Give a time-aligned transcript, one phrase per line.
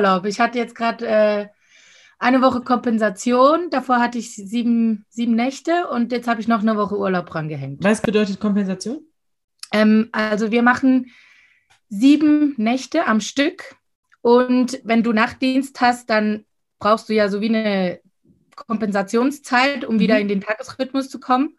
[0.00, 0.24] Urlaub.
[0.24, 1.46] Ich hatte jetzt gerade äh,
[2.18, 3.68] eine Woche Kompensation.
[3.70, 7.48] Davor hatte ich sieben, sieben Nächte und jetzt habe ich noch eine Woche Urlaub dran
[7.48, 7.84] gehängt.
[7.84, 9.00] Was bedeutet Kompensation?
[9.72, 11.10] Ähm, also wir machen
[11.90, 13.76] sieben Nächte am Stück
[14.22, 16.44] und wenn du Nachtdienst hast, dann
[16.78, 18.00] brauchst du ja so wie eine
[18.56, 20.00] Kompensationszeit, um mhm.
[20.00, 21.58] wieder in den Tagesrhythmus zu kommen.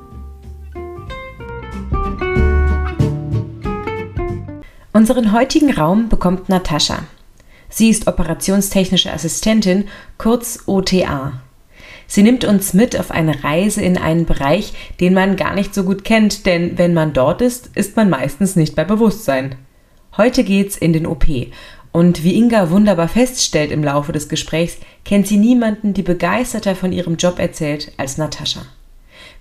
[5.01, 6.99] Unseren heutigen Raum bekommt Natascha.
[7.69, 9.85] Sie ist operationstechnische Assistentin,
[10.19, 11.41] kurz OTA.
[12.05, 15.85] Sie nimmt uns mit auf eine Reise in einen Bereich, den man gar nicht so
[15.85, 19.55] gut kennt, denn wenn man dort ist, ist man meistens nicht bei Bewusstsein.
[20.17, 21.25] Heute geht's in den OP
[21.91, 26.91] und wie Inga wunderbar feststellt im Laufe des Gesprächs, kennt sie niemanden, die begeisterter von
[26.91, 28.61] ihrem Job erzählt als Natascha.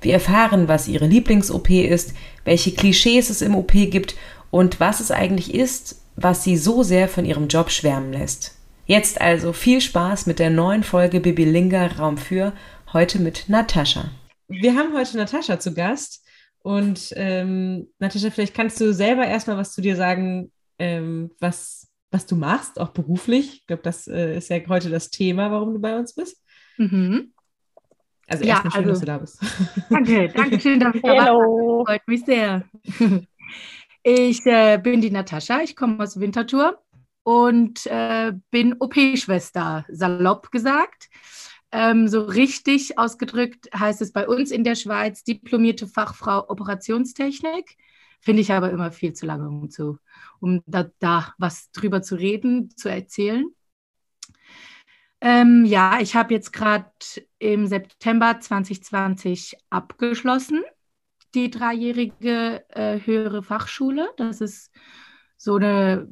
[0.00, 2.14] Wir erfahren, was ihre Lieblings-OP ist,
[2.46, 4.14] welche Klischees es im OP gibt
[4.50, 8.56] und was es eigentlich ist, was sie so sehr von ihrem Job schwärmen lässt.
[8.86, 12.52] Jetzt also viel Spaß mit der neuen Folge Bibilinga Raum für,
[12.92, 14.10] heute mit Natascha.
[14.48, 16.26] Wir haben heute Natascha zu Gast
[16.62, 22.26] und ähm, Natascha, vielleicht kannst du selber erstmal was zu dir sagen, ähm, was, was
[22.26, 23.60] du machst, auch beruflich.
[23.60, 26.42] Ich glaube, das äh, ist ja heute das Thema, warum du bei uns bist.
[26.76, 27.32] Mhm.
[28.26, 29.40] Also erstmal ja, schön, also, dass du da bist.
[29.90, 31.84] Danke, danke schön, dass ich da war.
[31.86, 32.64] Freut mich sehr.
[34.02, 36.82] Ich äh, bin die Natascha, ich komme aus Winterthur
[37.22, 41.10] und äh, bin OP-Schwester, salopp gesagt.
[41.70, 47.76] Ähm, so richtig ausgedrückt heißt es bei uns in der Schweiz diplomierte Fachfrau Operationstechnik.
[48.20, 49.98] Finde ich aber immer viel zu lange, um, zu,
[50.40, 53.44] um da, da was drüber zu reden, zu erzählen.
[55.20, 56.90] Ähm, ja, ich habe jetzt gerade
[57.38, 60.62] im September 2020 abgeschlossen
[61.34, 64.08] die dreijährige äh, höhere Fachschule.
[64.16, 64.70] Das ist
[65.36, 66.08] so eine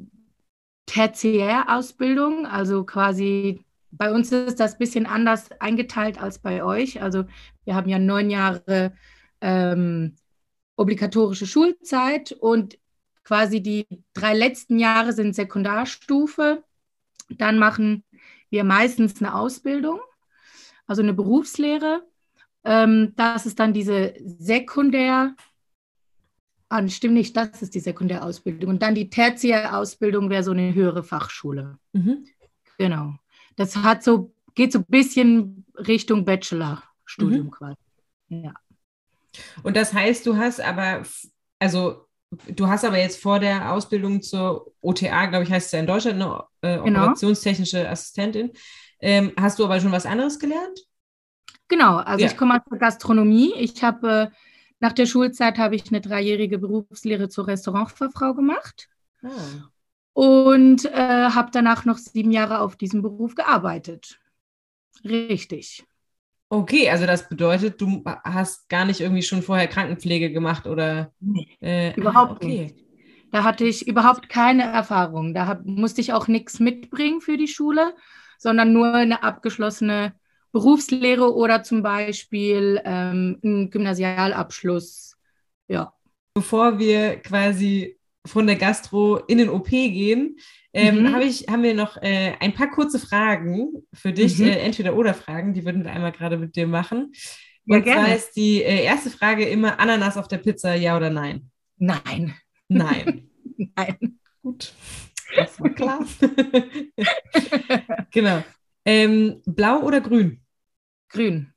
[0.86, 7.02] Tertiärausbildung, also quasi bei uns ist das ein bisschen anders eingeteilt als bei euch.
[7.02, 7.24] Also
[7.64, 8.92] wir haben ja neun Jahre
[9.40, 10.16] ähm,
[10.76, 12.78] obligatorische Schulzeit und
[13.24, 16.64] quasi die drei letzten Jahre sind Sekundarstufe.
[17.30, 18.04] Dann machen
[18.50, 20.00] wir meistens eine Ausbildung,
[20.86, 22.07] also eine Berufslehre.
[22.68, 25.34] Ähm, das ist dann diese Sekundär,
[26.68, 28.68] ah, stimmt nicht, das ist die Sekundärausbildung.
[28.68, 31.78] Und dann die Tertiärausbildung wäre so eine höhere Fachschule.
[31.94, 32.26] Mhm.
[32.76, 33.14] Genau.
[33.56, 37.50] Das hat so, geht so ein bisschen Richtung Bachelorstudium mhm.
[37.50, 37.78] quasi.
[38.28, 38.52] Ja.
[39.62, 41.04] Und das heißt, du hast aber,
[41.58, 42.06] also
[42.48, 45.86] du hast aber jetzt vor der Ausbildung zur OTA, glaube ich, heißt es ja in
[45.86, 47.00] Deutschland, eine äh, genau.
[47.00, 48.52] operationstechnische Assistentin.
[49.00, 50.87] Ähm, hast du aber schon was anderes gelernt?
[51.68, 52.30] Genau, also ja.
[52.30, 53.52] ich komme aus der Gastronomie.
[53.56, 54.36] Ich habe äh,
[54.80, 58.88] nach der Schulzeit habe ich eine dreijährige Berufslehre zur Restaurantfachfrau gemacht.
[59.22, 59.28] Oh.
[60.12, 64.18] Und äh, habe danach noch sieben Jahre auf diesem Beruf gearbeitet.
[65.04, 65.84] Richtig.
[66.48, 71.12] Okay, also das bedeutet, du hast gar nicht irgendwie schon vorher Krankenpflege gemacht oder?
[71.20, 72.62] Nee, äh, überhaupt okay.
[72.62, 72.84] nicht.
[73.30, 75.34] Da hatte ich überhaupt keine Erfahrung.
[75.34, 77.94] Da hab, musste ich auch nichts mitbringen für die Schule,
[78.38, 80.14] sondern nur eine abgeschlossene
[80.52, 85.16] Berufslehre oder zum Beispiel ähm, einen Gymnasialabschluss.
[85.68, 85.92] Ja.
[86.34, 90.38] Bevor wir quasi von der Gastro in den OP gehen,
[90.72, 91.14] ähm, mhm.
[91.14, 94.46] hab ich, haben wir noch äh, ein paar kurze Fragen für dich, mhm.
[94.46, 97.12] äh, entweder oder Fragen, die würden wir einmal gerade mit dir machen.
[97.66, 98.06] Und ja, gerne.
[98.06, 101.50] zwar ist die äh, erste Frage immer Ananas auf der Pizza, ja oder nein?
[101.76, 102.34] Nein.
[102.68, 103.30] Nein.
[103.76, 104.18] nein.
[104.42, 104.72] Gut.
[105.36, 106.06] Das war klar.
[108.10, 108.42] genau.
[108.88, 110.40] Ähm, blau oder grün?
[111.10, 111.52] Grün.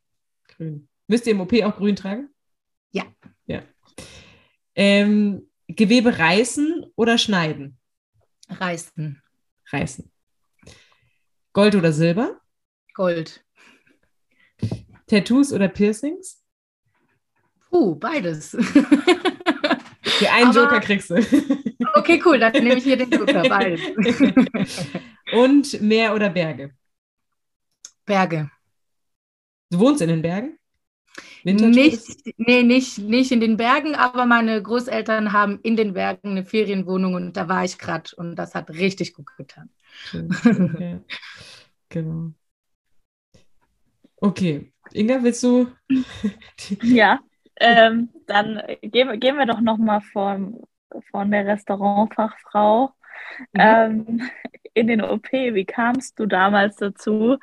[0.49, 0.89] Grün.
[1.07, 2.27] Müsst ihr im OP auch grün tragen?
[2.91, 3.05] Ja.
[3.45, 3.63] Ja.
[4.75, 7.77] Ähm, Gewebe reißen oder schneiden?
[8.49, 9.23] Reißen.
[9.71, 10.11] Reißen.
[11.53, 12.41] Gold oder Silber?
[12.95, 13.41] Gold.
[15.07, 16.43] Tattoos oder Piercings?
[17.69, 18.51] Puh, beides.
[20.19, 21.15] Die einen Aber, Joker kriegst du.
[21.95, 23.79] Okay, cool, dann nehme ich hier den Joker, beides.
[25.31, 26.73] Und Meer oder Berge?
[28.05, 28.49] Berge.
[29.69, 30.57] Du wohnst in den Bergen?
[31.43, 36.45] Nicht, nee, nicht, nicht in den Bergen, aber meine Großeltern haben in den Bergen eine
[36.45, 39.69] Ferienwohnung und da war ich gerade und das hat richtig gut getan.
[40.13, 40.99] Okay.
[41.89, 42.33] genau.
[44.17, 45.71] Okay, Inga, willst du?
[46.83, 47.19] ja,
[47.59, 50.61] ähm, dann gehen, gehen wir doch nochmal von,
[51.09, 52.93] von der Restaurantfachfrau
[53.53, 53.59] mhm.
[53.59, 54.29] ähm,
[54.75, 55.31] in den OP.
[55.31, 57.37] Wie kamst du damals dazu,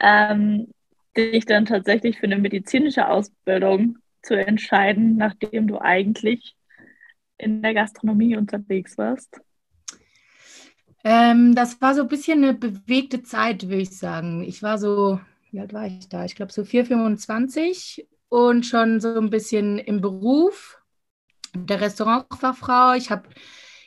[0.00, 0.68] ähm,
[1.16, 6.56] dich dann tatsächlich für eine medizinische Ausbildung zu entscheiden, nachdem du eigentlich
[7.38, 9.40] in der Gastronomie unterwegs warst?
[11.04, 14.42] Ähm, das war so ein bisschen eine bewegte Zeit, würde ich sagen.
[14.42, 15.20] Ich war so,
[15.50, 16.24] wie alt war ich da?
[16.24, 20.78] Ich glaube so 4, 25 und schon so ein bisschen im Beruf
[21.54, 22.94] der Restaurantfachfrau.
[22.94, 23.28] Ich habe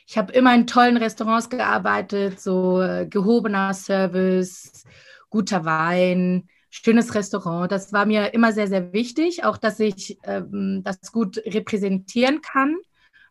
[0.06, 4.84] ich hab immer in tollen Restaurants gearbeitet, so äh, gehobener Service,
[5.30, 7.70] guter Wein, schönes Restaurant.
[7.70, 12.76] Das war mir immer sehr, sehr wichtig, auch dass ich ähm, das gut repräsentieren kann,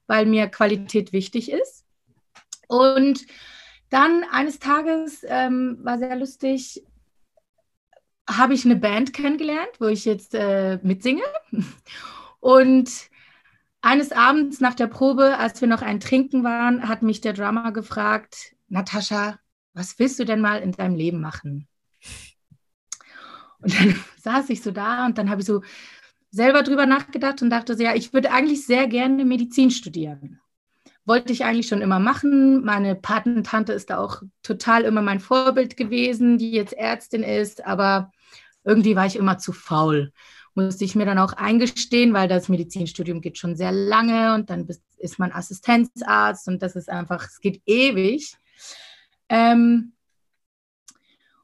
[0.08, 1.86] weil mir Qualität wichtig ist.
[2.68, 3.26] Und
[3.90, 6.84] dann eines Tages ähm, war sehr lustig,
[8.30, 11.24] habe ich eine Band kennengelernt, wo ich jetzt äh, mitsinge.
[12.40, 13.10] Und
[13.82, 17.72] eines Abends nach der Probe, als wir noch ein Trinken waren, hat mich der Drummer
[17.72, 19.40] gefragt, Natascha,
[19.74, 21.68] was willst du denn mal in deinem Leben machen?
[23.60, 25.62] Und dann saß ich so da und dann habe ich so
[26.32, 30.40] selber drüber nachgedacht und dachte so, ja, ich würde eigentlich sehr gerne Medizin studieren.
[31.06, 32.64] Wollte ich eigentlich schon immer machen.
[32.64, 38.12] Meine Patentante ist da auch total immer mein Vorbild gewesen, die jetzt Ärztin ist, aber
[38.66, 40.12] irgendwie war ich immer zu faul.
[40.54, 44.68] Musste ich mir dann auch eingestehen, weil das Medizinstudium geht schon sehr lange und dann
[44.98, 48.36] ist man Assistenzarzt und das ist einfach, es geht ewig.
[49.30, 49.94] Ähm,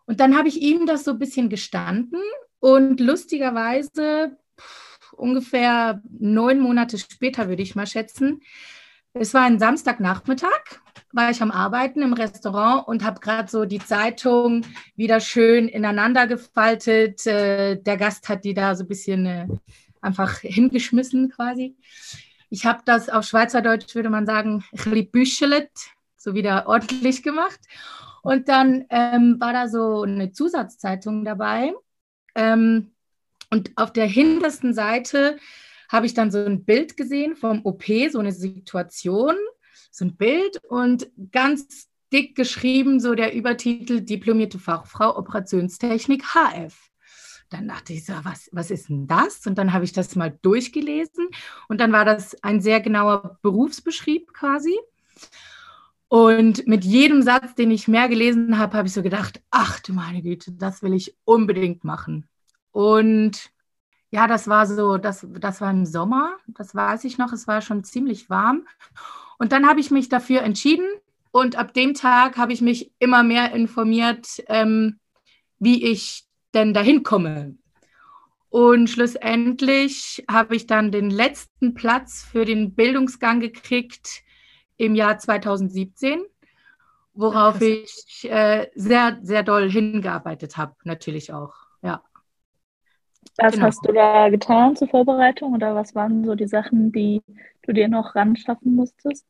[0.05, 2.21] und dann habe ich ihm das so ein bisschen gestanden
[2.59, 4.37] und lustigerweise
[5.13, 8.41] ungefähr neun Monate später, würde ich mal schätzen,
[9.15, 13.77] es war ein Samstagnachmittag, war ich am Arbeiten im Restaurant und habe gerade so die
[13.77, 14.65] Zeitung
[14.95, 17.27] wieder schön ineinander gefaltet.
[17.27, 19.47] Äh, der Gast hat die da so ein bisschen äh,
[20.01, 21.77] einfach hingeschmissen quasi.
[22.49, 24.63] Ich habe das auf Schweizerdeutsch, würde man sagen,
[26.17, 27.59] so wieder ordentlich gemacht.
[28.23, 31.73] Und dann ähm, war da so eine Zusatzzeitung dabei.
[32.35, 32.93] Ähm,
[33.51, 35.37] und auf der hintersten Seite
[35.89, 39.35] habe ich dann so ein Bild gesehen vom OP, so eine Situation,
[39.91, 46.73] so ein Bild und ganz dick geschrieben, so der Übertitel Diplomierte Fachfrau Operationstechnik HF.
[47.49, 49.45] Dann dachte ich so, was, was ist denn das?
[49.45, 51.27] Und dann habe ich das mal durchgelesen
[51.67, 54.75] und dann war das ein sehr genauer Berufsbeschrieb quasi.
[56.13, 59.93] Und mit jedem Satz, den ich mehr gelesen habe, habe ich so gedacht, ach du
[59.93, 62.27] meine Güte, das will ich unbedingt machen.
[62.71, 63.49] Und
[64.11, 67.61] ja, das war so, das, das war im Sommer, das weiß ich noch, es war
[67.61, 68.67] schon ziemlich warm.
[69.39, 70.85] Und dann habe ich mich dafür entschieden
[71.31, 74.99] und ab dem Tag habe ich mich immer mehr informiert, ähm,
[75.57, 77.57] wie ich denn dahin komme.
[78.49, 84.21] Und schlussendlich habe ich dann den letzten Platz für den Bildungsgang gekriegt
[84.77, 86.23] im Jahr 2017,
[87.13, 91.53] worauf ich äh, sehr, sehr doll hingearbeitet habe, natürlich auch.
[91.81, 92.01] Ja.
[93.37, 93.65] Was genau.
[93.65, 97.21] hast du da getan zur Vorbereitung oder was waren so die Sachen, die
[97.63, 99.25] du dir noch ran schaffen musstest?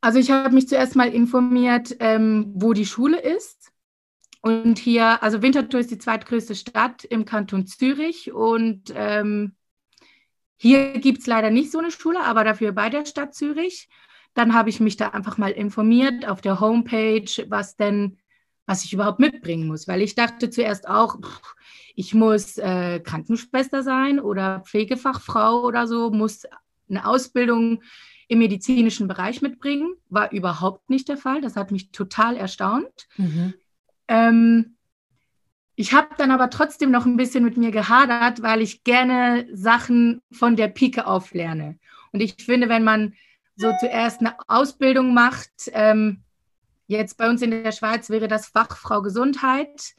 [0.00, 3.72] Also ich habe mich zuerst mal informiert, ähm, wo die Schule ist.
[4.40, 9.56] Und hier, also Winterthur ist die zweitgrößte Stadt im Kanton Zürich und ähm,
[10.56, 13.88] hier gibt es leider nicht so eine Schule, aber dafür bei der Stadt Zürich.
[14.36, 18.18] Dann habe ich mich da einfach mal informiert auf der Homepage, was denn,
[18.66, 21.54] was ich überhaupt mitbringen muss, weil ich dachte zuerst auch, pff,
[21.94, 26.42] ich muss äh, Krankenschwester sein oder Pflegefachfrau oder so, muss
[26.88, 27.82] eine Ausbildung
[28.28, 29.94] im medizinischen Bereich mitbringen.
[30.10, 31.40] War überhaupt nicht der Fall.
[31.40, 33.08] Das hat mich total erstaunt.
[33.16, 33.54] Mhm.
[34.08, 34.76] Ähm,
[35.76, 40.20] ich habe dann aber trotzdem noch ein bisschen mit mir gehadert, weil ich gerne Sachen
[40.30, 41.78] von der Pike auf lerne.
[42.12, 43.14] Und ich finde, wenn man
[43.56, 45.50] so zuerst eine Ausbildung macht.
[45.72, 46.22] Ähm,
[46.86, 49.94] jetzt bei uns in der Schweiz wäre das Fachfrau Gesundheit.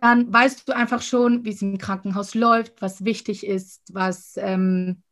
[0.00, 5.02] Dann weißt du einfach schon, wie es im Krankenhaus läuft, was wichtig ist, was, ähm,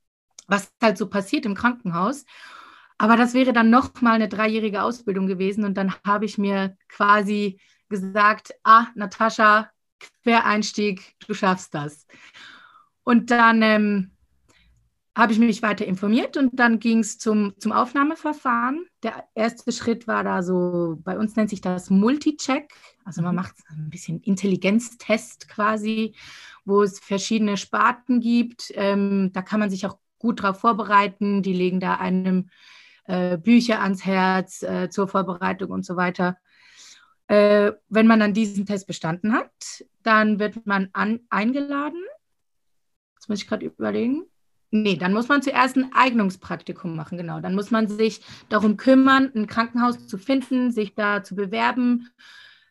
[0.47, 2.25] was halt so passiert im Krankenhaus.
[2.99, 5.65] Aber das wäre dann noch mal eine dreijährige Ausbildung gewesen.
[5.65, 9.71] Und dann habe ich mir quasi gesagt, ah, Natascha,
[10.23, 12.07] Quereinstieg, du schaffst das.
[13.05, 14.11] Und dann ähm,
[15.19, 18.87] habe ich mich weiter informiert und dann ging es zum, zum Aufnahmeverfahren.
[19.03, 22.73] Der erste Schritt war da so, bei uns nennt sich das Multicheck.
[23.05, 23.43] Also man mhm.
[23.43, 26.15] macht ein bisschen Intelligenztest quasi,
[26.65, 28.71] wo es verschiedene Sparten gibt.
[28.77, 31.43] Ähm, da kann man sich auch gut darauf vorbereiten.
[31.43, 32.51] Die legen da einem
[33.07, 36.37] äh, Bücher ans Herz äh, zur Vorbereitung und so weiter.
[37.27, 42.05] Äh, wenn man dann diesen Test bestanden hat, dann wird man an, eingeladen.
[43.17, 44.25] Jetzt muss ich gerade überlegen.
[44.71, 47.41] Nee, dann muss man zuerst ein Eignungspraktikum machen, genau.
[47.41, 52.09] Dann muss man sich darum kümmern, ein Krankenhaus zu finden, sich da zu bewerben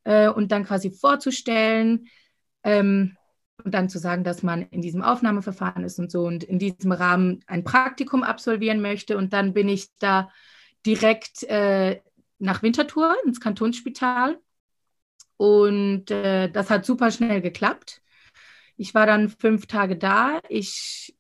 [0.03, 2.07] äh, und dann quasi vorzustellen
[2.63, 3.17] ähm,
[3.63, 6.91] und dann zu sagen, dass man in diesem Aufnahmeverfahren ist und so und in diesem
[6.91, 9.17] Rahmen ein Praktikum absolvieren möchte.
[9.17, 10.29] Und dann bin ich da
[10.85, 11.99] direkt äh,
[12.37, 14.39] nach Winterthur ins Kantonsspital
[15.37, 18.01] und äh, das hat super schnell geklappt.
[18.75, 20.39] Ich war dann fünf Tage da.
[20.49, 21.15] Ich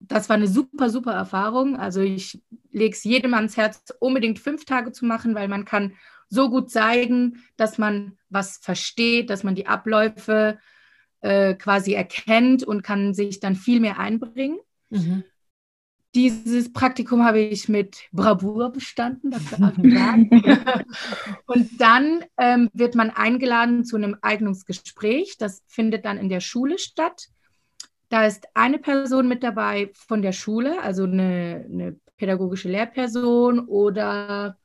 [0.00, 1.76] das war eine super, super Erfahrung.
[1.76, 5.94] Also ich lege es jedem ans Herz, unbedingt fünf Tage zu machen, weil man kann
[6.28, 10.58] so gut zeigen, dass man was versteht, dass man die Abläufe
[11.20, 14.58] äh, quasi erkennt und kann sich dann viel mehr einbringen.
[14.90, 15.24] Mhm.
[16.14, 19.32] Dieses Praktikum habe ich mit Bravour bestanden.
[21.46, 25.36] und dann ähm, wird man eingeladen zu einem Eignungsgespräch.
[25.38, 27.28] Das findet dann in der Schule statt.
[28.08, 34.56] Da ist eine Person mit dabei von der Schule, also eine, eine pädagogische Lehrperson oder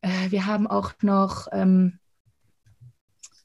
[0.00, 1.98] äh, wir haben auch noch, ähm,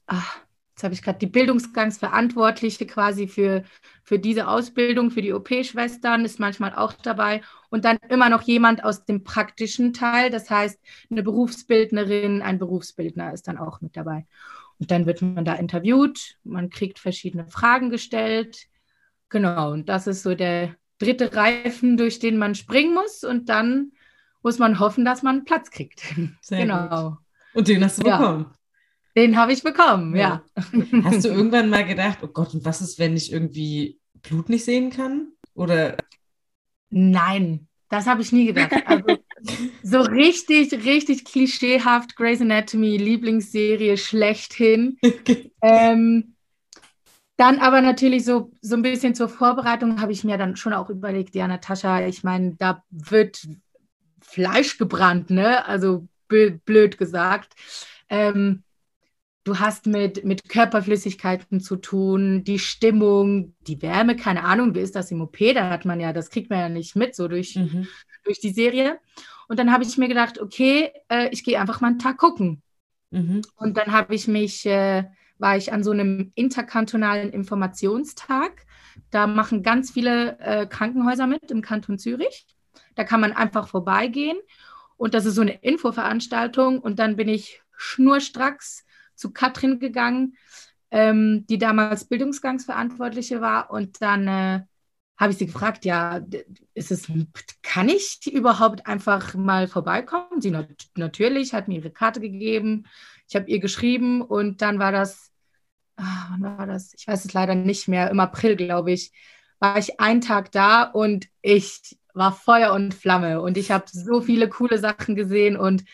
[0.06, 3.62] ach, jetzt habe ich gerade die Bildungsgangsverantwortliche quasi für,
[4.02, 8.82] für diese Ausbildung, für die OP-Schwestern ist manchmal auch dabei und dann immer noch jemand
[8.82, 14.26] aus dem praktischen Teil, das heißt eine Berufsbildnerin, ein Berufsbildner ist dann auch mit dabei.
[14.78, 18.68] Und dann wird man da interviewt, man kriegt verschiedene Fragen gestellt
[19.32, 23.92] Genau, und das ist so der dritte Reifen, durch den man springen muss und dann
[24.42, 26.02] muss man hoffen, dass man Platz kriegt.
[26.42, 27.10] Sehr genau.
[27.10, 27.18] Gut.
[27.54, 28.18] Und den hast du ja.
[28.18, 28.46] bekommen.
[29.16, 30.42] Den habe ich bekommen, ja.
[30.56, 31.02] ja.
[31.04, 34.64] Hast du irgendwann mal gedacht, oh Gott, und was ist, wenn ich irgendwie Blut nicht
[34.64, 35.32] sehen kann?
[35.54, 35.98] Oder?
[36.88, 38.72] Nein, das habe ich nie gedacht.
[38.86, 39.18] Also,
[39.82, 44.96] so richtig, richtig klischeehaft Grey's Anatomy, Lieblingsserie schlechthin.
[45.60, 46.31] ähm,
[47.36, 50.90] dann aber natürlich so, so ein bisschen zur Vorbereitung habe ich mir dann schon auch
[50.90, 53.48] überlegt, ja, Natascha, ich meine, da wird
[54.20, 55.64] Fleisch gebrannt, ne?
[55.66, 57.54] Also blöd gesagt.
[58.08, 58.62] Ähm,
[59.44, 64.94] du hast mit, mit Körperflüssigkeiten zu tun, die Stimmung, die Wärme, keine Ahnung, wie ist
[64.94, 65.38] das im OP?
[65.54, 67.88] Da hat man ja, das kriegt man ja nicht mit, so durch, mhm.
[68.24, 68.98] durch die Serie.
[69.48, 72.62] Und dann habe ich mir gedacht, okay, äh, ich gehe einfach mal einen Tag gucken.
[73.10, 73.42] Mhm.
[73.56, 75.04] Und dann habe ich mich äh,
[75.42, 78.64] war ich an so einem interkantonalen Informationstag.
[79.10, 82.46] Da machen ganz viele äh, Krankenhäuser mit im Kanton Zürich.
[82.94, 84.38] Da kann man einfach vorbeigehen.
[84.96, 86.78] Und das ist so eine Infoveranstaltung.
[86.78, 90.36] Und dann bin ich schnurstracks zu Katrin gegangen,
[90.92, 93.72] ähm, die damals Bildungsgangsverantwortliche war.
[93.72, 94.60] Und dann äh,
[95.16, 96.20] habe ich sie gefragt, ja,
[96.74, 97.10] ist es,
[97.62, 100.40] kann ich überhaupt einfach mal vorbeikommen?
[100.40, 102.84] Sie nat natürlich, hat mir ihre Karte gegeben.
[103.28, 105.31] Ich habe ihr geschrieben und dann war das
[106.02, 106.92] ah, wann war das?
[106.94, 109.12] Ich weiß es leider nicht mehr, im April, glaube ich,
[109.58, 114.20] war ich einen Tag da und ich war Feuer und Flamme und ich habe so
[114.20, 115.84] viele coole Sachen gesehen und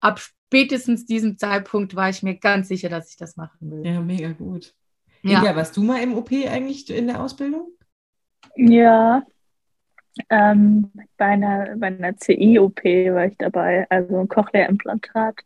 [0.00, 3.86] ab spätestens diesem Zeitpunkt war ich mir ganz sicher, dass ich das machen will.
[3.86, 4.74] Ja, mega gut.
[5.22, 5.40] Ja.
[5.40, 7.72] Inga, warst du mal im OP eigentlich in der Ausbildung?
[8.56, 9.22] Ja,
[10.28, 15.36] ähm, bei einer, bei einer CI-OP war ich dabei, also ein Cochlea-Implantat.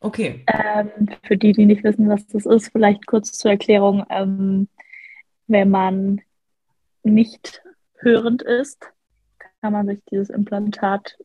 [0.00, 0.44] Okay.
[0.46, 4.04] Ähm, für die, die nicht wissen, was das ist, vielleicht kurz zur Erklärung.
[4.08, 4.68] Ähm,
[5.46, 6.22] wenn man
[7.02, 7.62] nicht
[7.96, 8.92] hörend ist,
[9.60, 11.18] kann man sich dieses Implantat,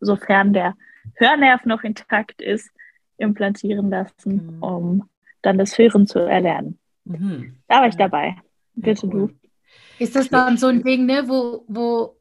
[0.00, 0.74] sofern der
[1.14, 2.70] Hörnerv noch intakt ist,
[3.16, 4.62] implantieren lassen, mhm.
[4.62, 5.10] um
[5.42, 6.78] dann das Hören zu erlernen.
[7.04, 7.56] Mhm.
[7.68, 8.36] Da war ich dabei.
[8.74, 9.28] Bitte ja, cool.
[9.28, 10.04] du.
[10.04, 12.16] Ist das dann so ein Ding, ne, wo, wo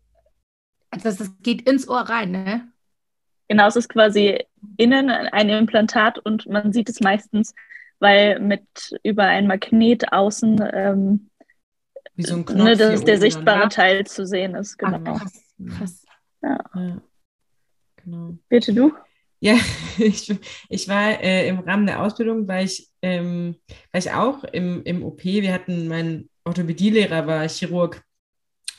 [0.92, 2.68] also das, das geht ins Ohr rein, ne?
[3.48, 4.44] Genau, es ist quasi
[4.78, 7.54] innen ein Implantat und man sieht es meistens,
[8.00, 8.64] weil mit
[9.04, 11.30] über ein Magnet außen ähm,
[12.16, 13.70] Wie so ein Knopf ne, das der sichtbare oder?
[13.70, 14.78] Teil zu sehen ist.
[14.78, 15.00] Genau.
[15.06, 15.44] Ach, krass,
[15.78, 16.06] krass.
[16.42, 16.58] Ja.
[16.76, 17.02] ja.
[18.04, 18.38] Genau.
[18.50, 18.94] Bitte du?
[19.40, 19.58] Ja,
[19.98, 20.34] ich,
[20.70, 23.58] ich war äh, im Rahmen der Ausbildung, weil ich, ähm,
[23.92, 25.24] war ich auch im, im OP.
[25.24, 28.04] Wir hatten, mein Orthopädielehrer war Chirurg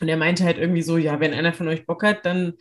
[0.00, 2.54] und er meinte halt irgendwie so, ja, wenn einer von euch Bock hat, dann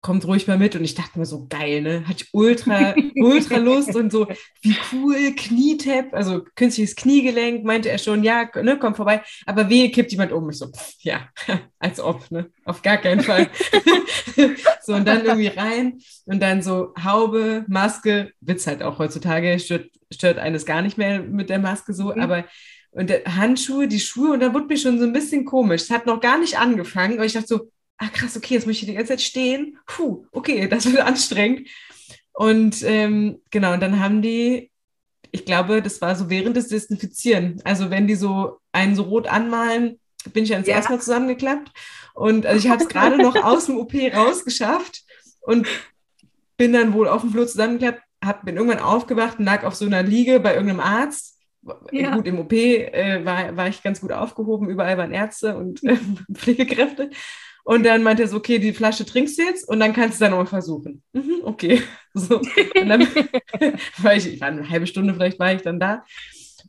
[0.00, 0.76] kommt ruhig mal mit.
[0.76, 2.06] Und ich dachte mir so, geil, ne?
[2.06, 4.28] Hatte ich ultra, ultra Lust und so,
[4.62, 9.22] wie cool, Knietap, also künstliches Kniegelenk, meinte er schon, ja, ne, komm vorbei.
[9.46, 10.48] Aber wehe, kippt jemand um.
[10.50, 11.28] Ich so, pff, ja,
[11.78, 12.50] als ob, ne?
[12.64, 13.48] Auf gar keinen Fall.
[14.82, 19.90] so, und dann irgendwie rein und dann so Haube, Maske, Witz halt auch heutzutage, stört,
[20.12, 22.20] stört eines gar nicht mehr mit der Maske so, mhm.
[22.20, 22.44] aber
[22.90, 25.82] und Handschuhe, die Schuhe, und da wurde mir schon so ein bisschen komisch.
[25.82, 28.76] Es hat noch gar nicht angefangen, aber ich dachte so, ah krass, okay, jetzt muss
[28.76, 29.78] ich die ganze Zeit stehen.
[29.86, 31.68] Puh, okay, das wird anstrengend.
[32.32, 34.70] Und ähm, genau, und dann haben die,
[35.32, 37.60] ich glaube, das war so während des Desinfizieren.
[37.64, 39.98] Also wenn die so einen so rot anmalen,
[40.32, 40.76] bin ich dann ja.
[40.76, 41.72] erstmal zusammengeklappt.
[42.14, 45.02] Und also ich habe es gerade noch aus dem OP rausgeschafft
[45.40, 45.66] und
[46.56, 49.86] bin dann wohl auf dem Flur zusammengeklappt, hab, bin irgendwann aufgewacht und lag auf so
[49.86, 51.38] einer Liege bei irgendeinem Arzt.
[51.92, 52.14] Ja.
[52.14, 55.96] Gut, im OP äh, war, war ich ganz gut aufgehoben, überall waren Ärzte und äh,
[56.32, 57.10] Pflegekräfte.
[57.68, 60.12] Und dann meinte er so, okay, die Flasche trinkst du jetzt und dann kannst du
[60.14, 61.02] es dann nochmal versuchen.
[61.12, 61.82] Mhm, okay.
[62.14, 62.38] So.
[62.38, 63.02] Und dann
[63.98, 66.02] war ich, ich war eine halbe Stunde vielleicht war ich dann da.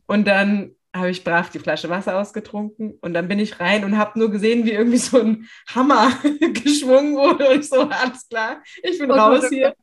[0.06, 3.98] Und dann habe ich brav die Flasche Wasser ausgetrunken und dann bin ich rein und
[3.98, 6.12] habe nur gesehen, wie irgendwie so ein Hammer
[6.64, 7.50] geschwungen wurde.
[7.50, 9.76] Und ich so, alles klar, ich bin raus hier.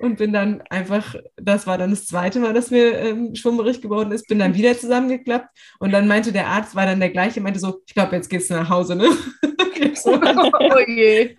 [0.00, 4.10] Und bin dann einfach, das war dann das zweite Mal, dass mir ähm, schwummerig geworden
[4.10, 5.48] ist, bin dann wieder zusammengeklappt.
[5.78, 8.50] Und dann meinte der Arzt, war dann der gleiche, meinte so, ich glaube, jetzt gehst
[8.50, 9.08] du nach Hause, ne?
[10.04, 11.36] oh je.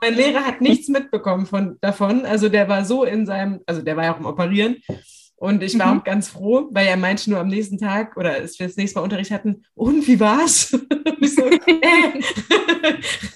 [0.00, 3.96] mein Lehrer hat nichts mitbekommen von, davon, also der war so in seinem, also der
[3.96, 4.76] war ja auch im Operieren
[5.38, 6.00] und ich war mhm.
[6.00, 8.98] auch ganz froh, weil er meinte nur am nächsten Tag oder als wir das nächste
[8.98, 10.76] Mal Unterricht hatten, und wie war's?
[11.20, 11.48] ich so,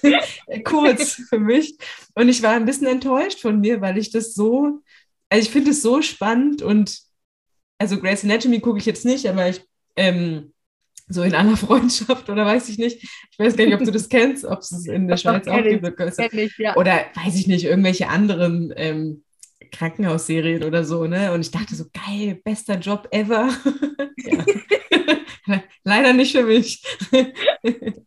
[0.03, 0.61] äh.
[0.65, 1.79] kurz für mich.
[2.15, 4.81] Und ich war ein bisschen enttäuscht von mir, weil ich das so,
[5.29, 6.99] also ich finde es so spannend und
[7.79, 9.63] also Grace Anatomy gucke ich jetzt nicht, aber ich
[9.95, 10.53] ähm,
[11.07, 13.03] so in aller Freundschaft oder weiß ich nicht.
[13.31, 16.59] Ich weiß gar nicht, ob du das kennst, ob es in der Schweiz auch gibt.
[16.59, 16.75] Ja.
[16.77, 19.23] Oder weiß ich nicht, irgendwelche anderen ähm,
[19.71, 21.33] Krankenhausserien oder so, ne?
[21.33, 23.49] Und ich dachte so, geil, bester Job ever.
[25.85, 26.83] Leider nicht für mich.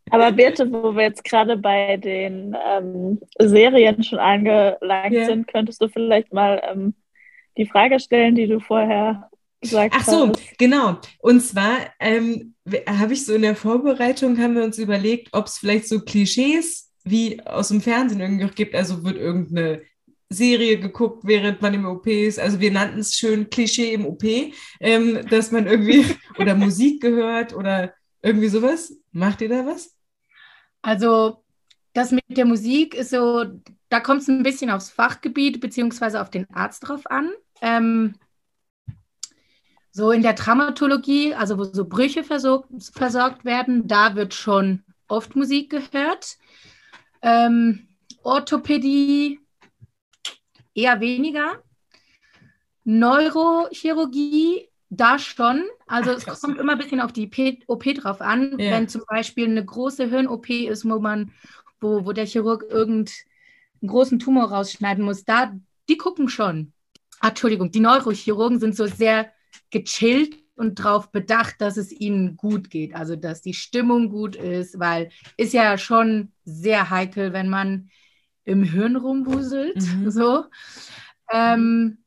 [0.10, 5.26] Aber Birte, wo wir jetzt gerade bei den ähm, Serien schon angelangt yeah.
[5.26, 6.96] sind, könntest du vielleicht mal ähm,
[7.58, 9.30] die Frage stellen, die du vorher
[9.62, 10.08] gesagt hast.
[10.08, 10.58] Ach so, hast.
[10.58, 10.98] genau.
[11.20, 12.56] Und zwar ähm,
[12.88, 16.92] habe ich so in der Vorbereitung, haben wir uns überlegt, ob es vielleicht so Klischees
[17.04, 18.74] wie aus dem Fernsehen irgendwie auch gibt.
[18.74, 19.82] Also wird irgendeine
[20.30, 22.40] Serie geguckt, während man im OP ist.
[22.40, 24.24] Also wir nannten es schön Klischee im OP,
[24.80, 26.06] ähm, dass man irgendwie
[26.40, 28.94] oder Musik gehört oder irgendwie sowas.
[29.12, 29.96] Macht ihr da was?
[30.82, 31.44] Also
[31.94, 33.46] das mit der Musik ist so,
[33.90, 37.32] da kommt es ein bisschen aufs Fachgebiet beziehungsweise auf den Arzt drauf an.
[37.62, 38.16] Ähm,
[39.92, 45.38] so in der Dramaturgie, also wo so Brüche versorgt, versorgt werden, da wird schon oft
[45.38, 46.38] Musik gehört.
[47.22, 47.88] Ähm,
[48.22, 49.40] Orthopädie,
[50.76, 51.64] eher weniger.
[52.84, 55.64] Neurochirurgie, da schon.
[55.88, 57.30] Also Ach, es kommt immer ein bisschen auf die
[57.68, 58.60] OP drauf an.
[58.60, 58.72] Ja.
[58.72, 61.32] Wenn zum Beispiel eine große Hirn-OP ist, wo man,
[61.82, 63.16] wo, wo der Chirurg irgendeinen
[63.86, 65.56] großen Tumor rausschneiden muss, da,
[65.90, 66.74] die gucken schon.
[67.20, 69.32] Ah, Entschuldigung, die Neurochirurgen sind so sehr
[69.72, 72.96] gechillt und darauf bedacht, dass es ihnen gut geht.
[72.96, 77.90] Also dass die Stimmung gut ist, weil ist ja schon sehr heikel, wenn man
[78.46, 79.76] im Hirn rumwuselt.
[79.76, 80.12] Mhm.
[80.12, 80.46] So.
[81.32, 81.98] Ähm,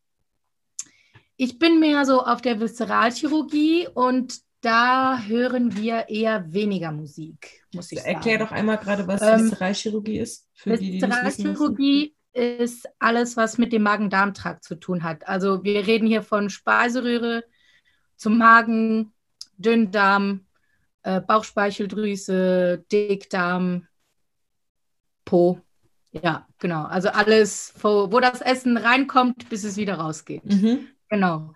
[1.37, 7.93] ich bin mehr so auf der Viszeralchirurgie und da hören wir eher weniger Musik, muss
[7.93, 8.15] ich sagen.
[8.15, 10.49] Erklär doch einmal gerade, was ähm, Viszeralchirurgie ist.
[10.55, 15.29] Für Viszeralchirurgie ist alles, was mit dem Magen-Darm-Trakt zu tun hat.
[15.29, 17.45] Also wir reden hier von Speiseröhre
[18.17, 19.13] zum Magen,
[19.57, 20.47] Dünndarm,
[21.03, 23.87] äh, Bauchspeicheldrüse, Dickdarm,
[25.25, 25.61] Po.
[26.13, 26.85] Ja, genau.
[26.85, 30.45] Also alles, wo, wo das Essen reinkommt, bis es wieder rausgeht.
[30.45, 30.89] Mhm.
[31.09, 31.53] Genau.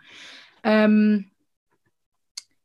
[0.62, 1.31] Ähm,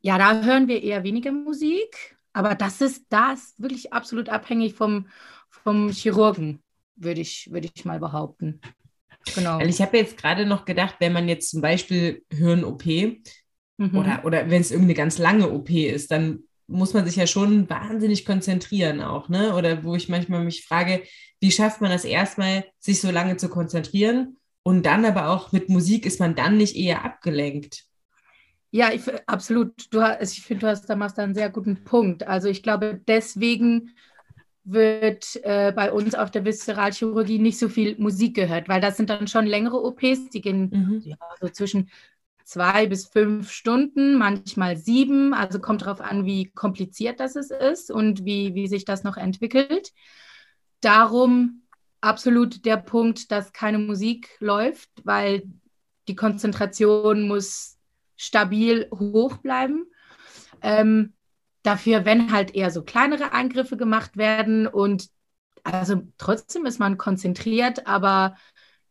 [0.01, 5.07] ja, da hören wir eher weniger Musik, aber das ist, das wirklich absolut abhängig vom,
[5.49, 6.61] vom Chirurgen,
[6.95, 8.61] würde ich, würd ich mal behaupten.
[9.35, 9.57] Genau.
[9.57, 13.97] Also ich habe jetzt gerade noch gedacht, wenn man jetzt zum Beispiel Hirn-OP mhm.
[13.97, 17.69] oder, oder wenn es irgendeine ganz lange OP ist, dann muss man sich ja schon
[17.69, 19.55] wahnsinnig konzentrieren auch, ne?
[19.55, 21.01] Oder wo ich manchmal mich frage,
[21.39, 24.37] wie schafft man das erstmal, sich so lange zu konzentrieren?
[24.63, 27.85] Und dann aber auch mit Musik ist man dann nicht eher abgelenkt.
[28.71, 29.71] Ja, ich, absolut.
[29.91, 32.27] Du, ich finde, du hast, da machst da einen sehr guten Punkt.
[32.27, 33.91] Also ich glaube, deswegen
[34.65, 39.09] wird äh, bei uns auf der Viszeralchirurgie nicht so viel Musik gehört, weil das sind
[39.09, 41.01] dann schon längere OPs, die gehen mhm.
[41.05, 41.89] ja, so zwischen
[42.47, 45.33] zwei bis fünf Stunden, manchmal sieben.
[45.33, 49.91] Also kommt darauf an, wie kompliziert das ist und wie, wie sich das noch entwickelt.
[50.79, 51.63] Darum
[51.99, 55.43] absolut der Punkt, dass keine Musik läuft, weil
[56.07, 57.77] die Konzentration muss
[58.15, 59.85] stabil hoch bleiben.
[60.61, 61.15] Ähm,
[61.63, 65.09] dafür, wenn halt eher so kleinere Eingriffe gemacht werden und
[65.63, 68.37] also trotzdem ist man konzentriert, aber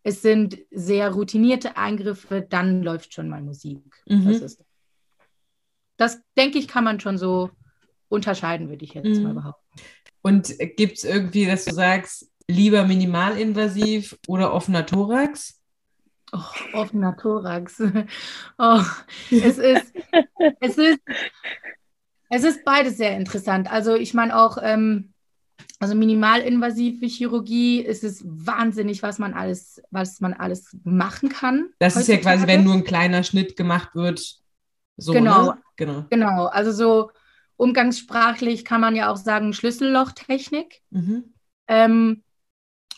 [0.07, 3.83] es sind sehr routinierte Eingriffe, dann läuft schon mal Musik.
[4.07, 4.25] Mhm.
[4.27, 4.65] Das, ist,
[5.97, 7.51] das denke ich, kann man schon so
[8.07, 9.23] unterscheiden, würde ich jetzt mhm.
[9.25, 9.81] mal behaupten.
[10.23, 15.61] Und gibt es irgendwie, dass du sagst, lieber minimalinvasiv oder offener Thorax?
[16.33, 16.39] Oh,
[16.75, 17.83] offener Thorax.
[18.59, 18.83] Oh,
[19.33, 19.93] es ist,
[20.61, 21.01] es ist,
[22.31, 23.73] es ist beides sehr interessant.
[23.73, 25.15] Also ich meine auch, ähm,
[25.79, 31.71] also minimalinvasive Chirurgie ist es wahnsinnig, was man alles, was man alles machen kann.
[31.79, 32.19] Das heutzutage.
[32.19, 34.39] ist ja quasi, wenn nur ein kleiner Schnitt gemacht wird.
[34.97, 35.59] So, genau, ne?
[35.77, 36.05] genau.
[36.11, 36.47] Genau.
[36.47, 37.11] Also so
[37.57, 40.83] umgangssprachlich kann man ja auch sagen Schlüssellochtechnik.
[40.91, 41.25] Mhm.
[41.69, 42.23] Ähm,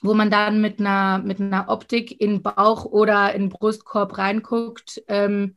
[0.02, 5.56] wo man dann mit einer, mit einer Optik in Bauch oder in Brustkorb reinguckt ähm,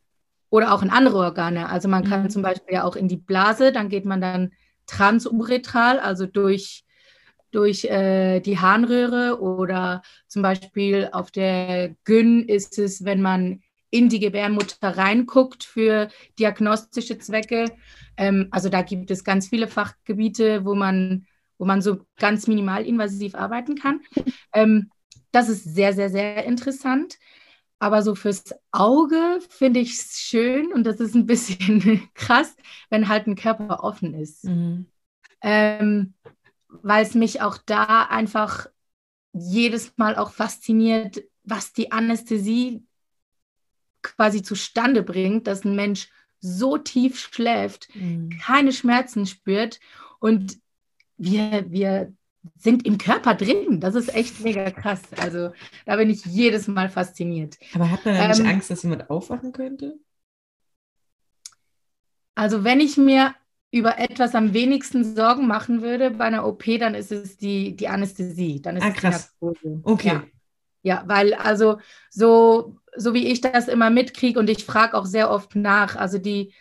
[0.49, 1.69] oder auch in andere Organe.
[1.69, 2.29] Also man kann mhm.
[2.29, 4.51] zum Beispiel ja auch in die Blase, dann geht man dann
[4.87, 6.83] transuretral, also durch,
[7.51, 14.07] durch äh, die Harnröhre oder zum Beispiel auf der Gyn ist es, wenn man in
[14.09, 16.09] die Gebärmutter reinguckt für
[16.39, 17.65] diagnostische Zwecke.
[18.17, 21.25] Ähm, also da gibt es ganz viele Fachgebiete, wo man
[21.61, 24.01] wo man so ganz minimalinvasiv arbeiten kann.
[24.53, 24.91] Ähm,
[25.31, 27.17] das ist sehr, sehr, sehr interessant.
[27.79, 32.53] Aber so fürs Auge finde ich es schön und das ist ein bisschen krass,
[32.89, 34.43] wenn halt ein Körper offen ist.
[34.43, 34.87] Mhm.
[35.41, 36.13] Ähm,
[36.81, 38.67] weil es mich auch da einfach
[39.33, 42.83] jedes Mal auch fasziniert, was die Anästhesie
[44.01, 48.29] quasi zustande bringt, dass ein Mensch so tief schläft, mhm.
[48.41, 49.79] keine Schmerzen spürt
[50.19, 50.57] und
[51.17, 52.13] wir, wir
[52.55, 53.79] sind im Körper drin.
[53.79, 55.01] Das ist echt mega krass.
[55.17, 55.51] Also
[55.85, 57.57] da bin ich jedes Mal fasziniert.
[57.75, 59.99] Aber hat man da nicht ähm, Angst, dass jemand aufwachen könnte?
[62.33, 63.35] Also wenn ich mir
[63.71, 67.87] über etwas am wenigsten Sorgen machen würde bei einer OP, dann ist es die, die
[67.87, 68.61] Anästhesie.
[68.61, 69.35] Dann ist ah, es krass.
[69.83, 70.07] Okay.
[70.07, 70.23] Ja.
[70.83, 71.77] ja, weil also
[72.09, 76.17] so, so wie ich das immer mitkriege und ich frage auch sehr oft nach, also
[76.17, 76.53] die,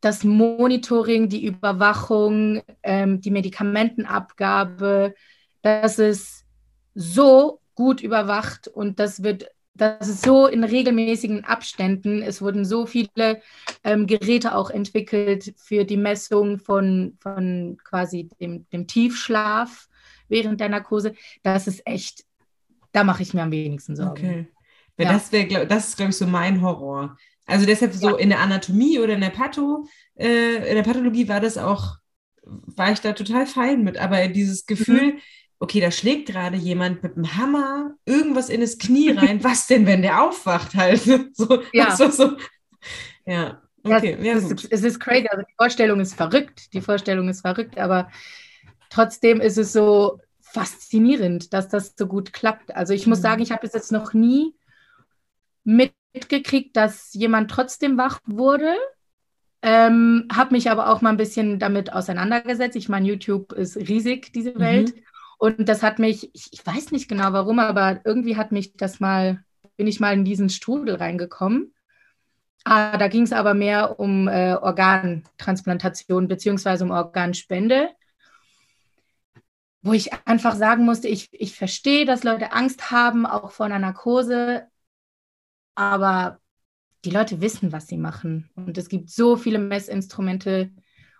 [0.00, 5.14] das Monitoring, die Überwachung, ähm, die Medikamentenabgabe,
[5.60, 6.46] das ist
[6.94, 12.22] so gut überwacht und das wird das ist so in regelmäßigen Abständen.
[12.22, 13.42] Es wurden so viele
[13.84, 19.88] ähm, Geräte auch entwickelt für die Messung von, von quasi dem, dem Tiefschlaf
[20.28, 21.14] während der Narkose.
[21.42, 22.24] Das ist echt,
[22.92, 24.10] da mache ich mir am wenigsten Sorgen.
[24.10, 24.46] Okay.
[24.98, 25.12] Ja.
[25.12, 27.16] Das, wär, das ist, glaube ich, so mein Horror.
[27.46, 28.16] Also deshalb so ja.
[28.16, 29.86] in der Anatomie oder in der Patho,
[30.16, 31.96] äh, in der Pathologie war das auch,
[32.42, 33.98] war ich da total fein mit.
[33.98, 35.20] Aber dieses Gefühl, mhm.
[35.58, 39.42] Okay, da schlägt gerade jemand mit einem Hammer irgendwas in das Knie rein.
[39.44, 41.02] Was denn, wenn der aufwacht halt?
[41.34, 41.96] so, ja.
[41.96, 42.36] So, so.
[43.24, 43.62] ja.
[43.82, 45.28] Okay, ja, es, ist, es ist crazy.
[45.28, 46.72] Also die Vorstellung ist verrückt.
[46.74, 48.10] Die Vorstellung ist verrückt, aber
[48.90, 52.74] trotzdem ist es so faszinierend, dass das so gut klappt.
[52.74, 53.22] Also ich muss mhm.
[53.22, 54.54] sagen, ich habe es jetzt noch nie
[55.62, 58.74] mit mitgekriegt, dass jemand trotzdem wach wurde.
[59.62, 62.76] Ähm, habe mich aber auch mal ein bisschen damit auseinandergesetzt.
[62.76, 64.60] Ich meine, YouTube ist riesig, diese mhm.
[64.60, 64.96] Welt.
[64.96, 65.00] Mhm.
[65.38, 69.00] Und das hat mich, ich, ich, weiß nicht genau warum, aber irgendwie hat mich das
[69.00, 69.44] mal,
[69.76, 71.74] bin ich mal in diesen Strudel reingekommen.
[72.64, 77.90] Ah, da ging es aber mehr um äh, Organtransplantation beziehungsweise um Organspende
[79.86, 83.78] wo ich einfach sagen musste, ich, ich verstehe, dass Leute Angst haben, auch vor einer
[83.78, 84.66] Narkose,
[85.76, 86.40] aber
[87.04, 88.50] die Leute wissen, was sie machen.
[88.56, 90.72] Und es gibt so viele Messinstrumente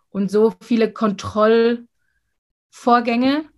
[0.09, 3.49] und so viele Kontrollvorgänge.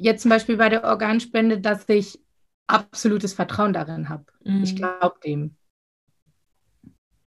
[0.00, 2.20] Jetzt zum Beispiel bei der Organspende, dass ich
[2.68, 4.26] absolutes Vertrauen darin habe.
[4.44, 4.62] Mhm.
[4.62, 5.56] Ich glaube dem.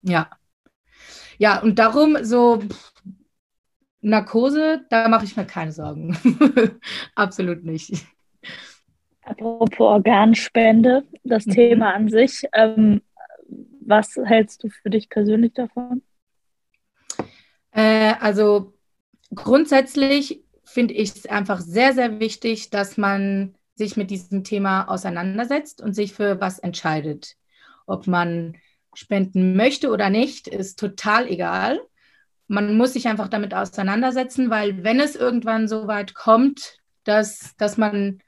[0.03, 0.29] Ja.
[1.39, 2.65] Ja, und darum so
[4.01, 6.17] Narkose, da mache ich mir keine Sorgen.
[7.15, 8.05] Absolut nicht.
[9.23, 11.53] Apropos Organspende, das mhm.
[11.53, 12.49] Thema an sich.
[12.53, 13.01] Ähm,
[13.81, 16.03] was hältst du für dich persönlich davon?
[17.71, 18.73] Äh, also
[19.33, 20.46] grundsätzlich
[20.77, 25.95] finde ich es einfach sehr, sehr wichtig, dass man sich mit diesem Thema auseinandersetzt und
[25.95, 27.37] sich für was entscheidet.
[27.87, 28.59] Ob man
[28.93, 31.81] spenden möchte oder nicht, ist total egal.
[32.47, 37.79] Man muss sich einfach damit auseinandersetzen, weil wenn es irgendwann so weit kommt, dass, dass
[37.79, 38.21] man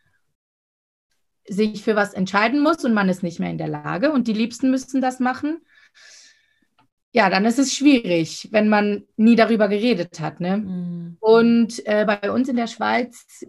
[1.47, 4.33] sich für was entscheiden muss und man ist nicht mehr in der Lage und die
[4.33, 5.61] Liebsten müssen das machen,
[7.13, 10.41] ja, dann ist es schwierig, wenn man nie darüber geredet hat.
[10.41, 10.59] Ne?
[10.59, 11.17] Mhm.
[11.21, 13.45] Und äh, bei uns in der Schweiz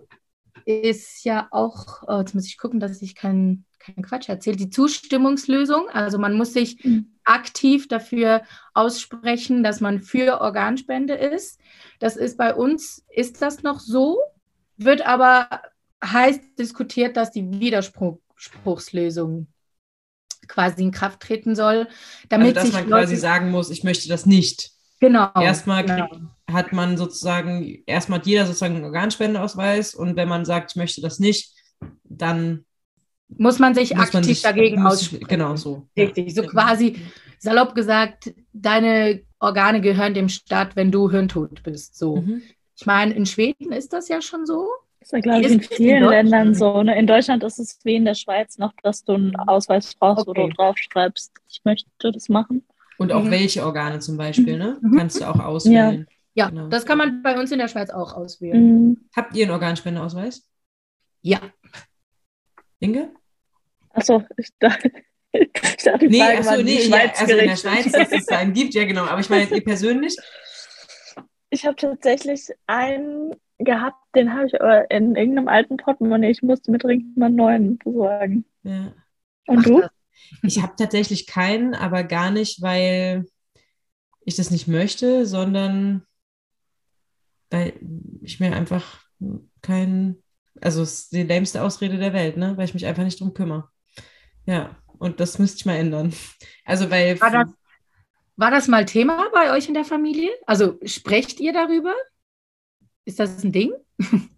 [0.66, 4.70] ist ja auch, oh, jetzt muss ich gucken, dass ich keinen kein Quatsch erzähle, die
[4.70, 5.90] Zustimmungslösung.
[5.90, 7.14] Also man muss sich mhm.
[7.24, 8.44] aktiv dafür
[8.74, 11.60] aussprechen, dass man für Organspende ist.
[12.00, 14.20] Das ist bei uns, ist das noch so,
[14.78, 15.62] wird aber
[16.04, 19.48] heiß diskutiert, dass die Widerspruchslösung
[20.50, 21.88] quasi in Kraft treten soll.
[22.28, 24.72] Damit also, dass man quasi sagen muss, ich möchte das nicht.
[25.00, 25.32] Genau.
[25.40, 26.10] Erstmal genau.
[26.52, 31.00] hat man sozusagen, erstmal hat jeder sozusagen einen Organspendeausweis und wenn man sagt, ich möchte
[31.02, 31.54] das nicht,
[32.04, 32.66] dann
[33.30, 35.28] muss man sich muss aktiv man sich, dagegen aussprechen.
[35.28, 35.88] Genau so.
[35.96, 36.34] Richtig.
[36.34, 37.00] So quasi
[37.38, 41.98] salopp gesagt, deine Organe gehören dem Staat, wenn du hirntot bist.
[41.98, 42.18] So.
[42.18, 42.42] Mhm.
[42.76, 44.68] Ich meine, in Schweden ist das ja schon so.
[45.00, 46.84] Das ist ja, glaube ich, in vielen in Ländern so.
[46.84, 46.98] Ne?
[46.98, 50.42] In Deutschland ist es wie in der Schweiz noch, dass du einen Ausweis brauchst, okay.
[50.42, 52.66] wo du draufschreibst, ich möchte das machen.
[52.98, 53.32] Und auch mhm.
[53.32, 54.78] welche Organe zum Beispiel, ne?
[54.82, 54.98] Mhm.
[54.98, 56.06] Kannst du auch auswählen.
[56.34, 56.46] Ja.
[56.46, 56.68] ja genau.
[56.68, 58.90] das kann man bei uns in der Schweiz auch auswählen.
[58.90, 58.98] Mhm.
[59.16, 60.46] Habt ihr einen Organspendeausweis?
[61.22, 61.40] Ja.
[62.80, 63.12] Inge?
[63.92, 64.92] Achso, ich dachte,
[65.32, 65.52] ich
[65.84, 69.06] dachte nee, achso, nee, ja, also in der Schweiz, dass es einen gibt, ja genau.
[69.06, 70.16] Aber ich meine, ihr persönlich?
[71.50, 76.32] Ich habe tatsächlich einen gehabt, den habe ich aber in irgendeinem alten Portemonnaie.
[76.32, 78.46] Ich musste mir dringend mal einen neuen besorgen.
[78.64, 78.94] Ja.
[79.48, 79.84] Und Ach, du?
[80.44, 83.26] Ich habe tatsächlich keinen, aber gar nicht, weil
[84.22, 86.04] ich das nicht möchte, sondern
[87.50, 87.74] weil
[88.22, 89.02] ich mir einfach
[89.62, 90.24] keinen,
[90.62, 92.56] also es ist die lämste Ausrede der Welt, ne?
[92.58, 93.70] weil ich mich einfach nicht drum kümmere.
[94.46, 96.14] Ja, und das müsste ich mal ändern.
[96.66, 97.20] Also weil.
[97.20, 97.50] War das,
[98.40, 100.30] war das mal Thema bei euch in der Familie?
[100.48, 101.94] Also sprecht ihr darüber?
[103.04, 103.74] Ist das ein Ding?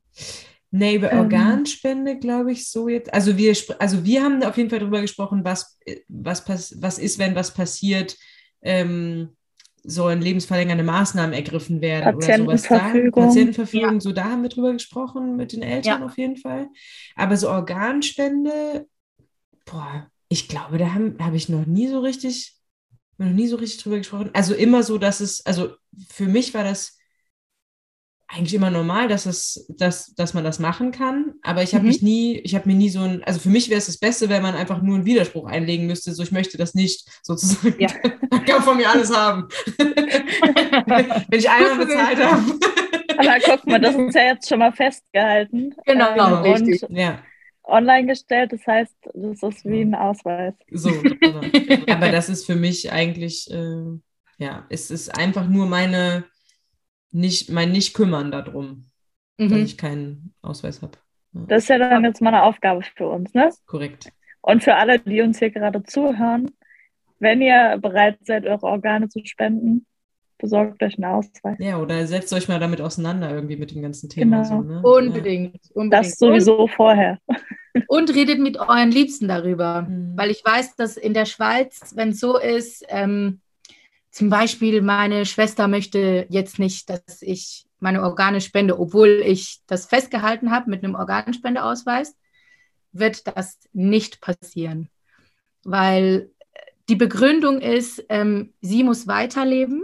[0.74, 1.20] Nee, über ähm.
[1.20, 3.14] Organspende glaube ich so jetzt.
[3.14, 6.48] Also wir, also wir haben auf jeden Fall darüber gesprochen, was, was,
[6.82, 8.18] was ist, wenn was passiert,
[8.62, 9.36] ähm,
[9.84, 12.94] sollen lebensverlängernde Maßnahmen ergriffen werden oder sowas da.
[13.12, 14.00] Patientenverfügung, ja.
[14.00, 16.06] so da haben wir drüber gesprochen mit den Eltern ja.
[16.06, 16.70] auf jeden Fall.
[17.18, 18.88] Aber so Organspende,
[19.66, 22.56] boah, ich glaube, da habe hab ich noch nie so richtig,
[23.22, 24.30] noch nie so richtig drüber gesprochen.
[24.34, 25.76] Also immer so, dass es, also
[26.10, 26.98] für mich war das
[28.34, 31.34] eigentlich immer normal, dass es, dass, dass man das machen kann.
[31.42, 31.90] Aber ich habe mhm.
[31.90, 34.30] mich nie, ich habe mir nie so ein, also für mich wäre es das Beste,
[34.30, 37.76] wenn man einfach nur einen Widerspruch einlegen müsste, so ich möchte das nicht, sozusagen.
[37.78, 37.90] Ja.
[38.30, 39.50] Man kann von mir alles haben.
[39.78, 42.60] wenn ich einmal bezahlt habe.
[43.18, 45.76] Aber guck mal, das ist ja jetzt schon mal festgehalten.
[45.86, 46.86] Genau, ähm, richtig.
[46.90, 47.20] Ja.
[47.64, 50.54] Online gestellt, das heißt, das ist wie ein Ausweis.
[50.72, 51.42] So, genau.
[51.94, 54.00] aber das ist für mich eigentlich, äh,
[54.38, 56.26] ja, es ist einfach nur meine
[57.12, 58.86] nicht, mein Nicht-Kümmern darum,
[59.38, 59.50] mhm.
[59.50, 60.98] dass ich keinen Ausweis habe.
[61.34, 61.42] Ja.
[61.48, 63.50] Das ist ja dann jetzt mal eine Aufgabe für uns, ne?
[63.66, 64.12] Korrekt.
[64.42, 66.52] Und für alle, die uns hier gerade zuhören,
[67.20, 69.86] wenn ihr bereit seid, eure Organe zu spenden,
[70.42, 71.56] besorgt euch einen Ausweis.
[71.60, 74.42] Ja, oder setzt euch mal damit auseinander, irgendwie mit dem ganzen Thema.
[74.42, 74.62] Genau.
[74.62, 74.82] So, ne?
[74.82, 75.72] unbedingt, ja.
[75.76, 76.06] unbedingt.
[76.06, 77.20] Das sowieso und, vorher.
[77.88, 79.84] Und redet mit euren Liebsten darüber.
[79.84, 80.14] Mhm.
[80.18, 83.40] Weil ich weiß, dass in der Schweiz, wenn es so ist, ähm,
[84.10, 89.86] zum Beispiel, meine Schwester möchte jetzt nicht, dass ich meine Organe spende, obwohl ich das
[89.86, 92.16] festgehalten habe mit einem Organspendeausweis,
[92.92, 94.90] wird das nicht passieren.
[95.64, 96.30] Weil
[96.90, 99.84] die Begründung ist, ähm, sie muss weiterleben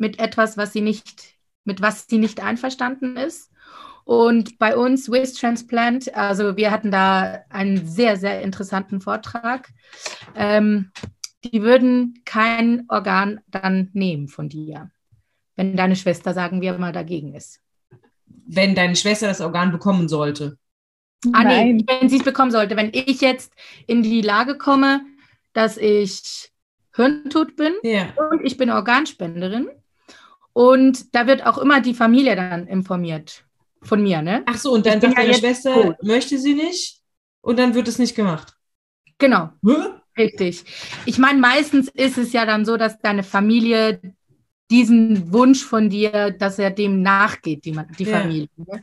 [0.00, 1.34] mit etwas, was sie nicht,
[1.64, 3.50] mit was sie nicht einverstanden ist.
[4.04, 9.68] Und bei uns Waste Transplant, also wir hatten da einen sehr, sehr interessanten Vortrag.
[10.34, 10.90] Ähm,
[11.44, 14.90] die würden kein Organ dann nehmen von dir,
[15.56, 17.60] wenn deine Schwester, sagen wir mal, dagegen ist.
[18.26, 20.58] Wenn deine Schwester das Organ bekommen sollte.
[21.32, 21.76] Ah, Nein.
[21.76, 22.76] nee, wenn sie es bekommen sollte.
[22.76, 23.52] Wenn ich jetzt
[23.86, 25.02] in die Lage komme,
[25.52, 26.50] dass ich
[26.94, 28.12] hirntot bin ja.
[28.30, 29.68] und ich bin Organspenderin
[30.52, 33.44] und da wird auch immer die Familie dann informiert
[33.82, 34.42] von mir, ne?
[34.46, 36.02] Ach so, und dann sagt ja deine Schwester, tot.
[36.02, 37.00] möchte sie nicht
[37.40, 38.54] und dann wird es nicht gemacht.
[39.18, 39.50] Genau.
[39.64, 40.00] Hä?
[40.18, 40.64] Richtig.
[41.06, 44.00] Ich meine, meistens ist es ja dann so, dass deine Familie
[44.70, 48.20] diesen Wunsch von dir, dass er dem nachgeht, die, die ja.
[48.20, 48.48] Familie.
[48.56, 48.82] Ne?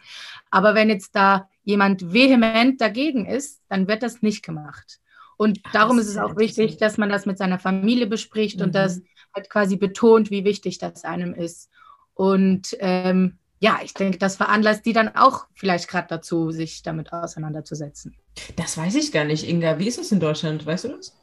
[0.49, 4.99] Aber wenn jetzt da jemand vehement dagegen ist, dann wird das nicht gemacht.
[5.37, 8.65] Und darum ist es auch wichtig, dass man das mit seiner Familie bespricht mhm.
[8.65, 9.01] und das
[9.35, 11.69] halt quasi betont, wie wichtig das einem ist.
[12.13, 17.11] Und ähm, ja, ich denke, das veranlasst die dann auch vielleicht gerade dazu, sich damit
[17.11, 18.15] auseinanderzusetzen.
[18.55, 19.79] Das weiß ich gar nicht, Inga.
[19.79, 20.65] Wie ist es in Deutschland?
[20.65, 21.17] Weißt du das?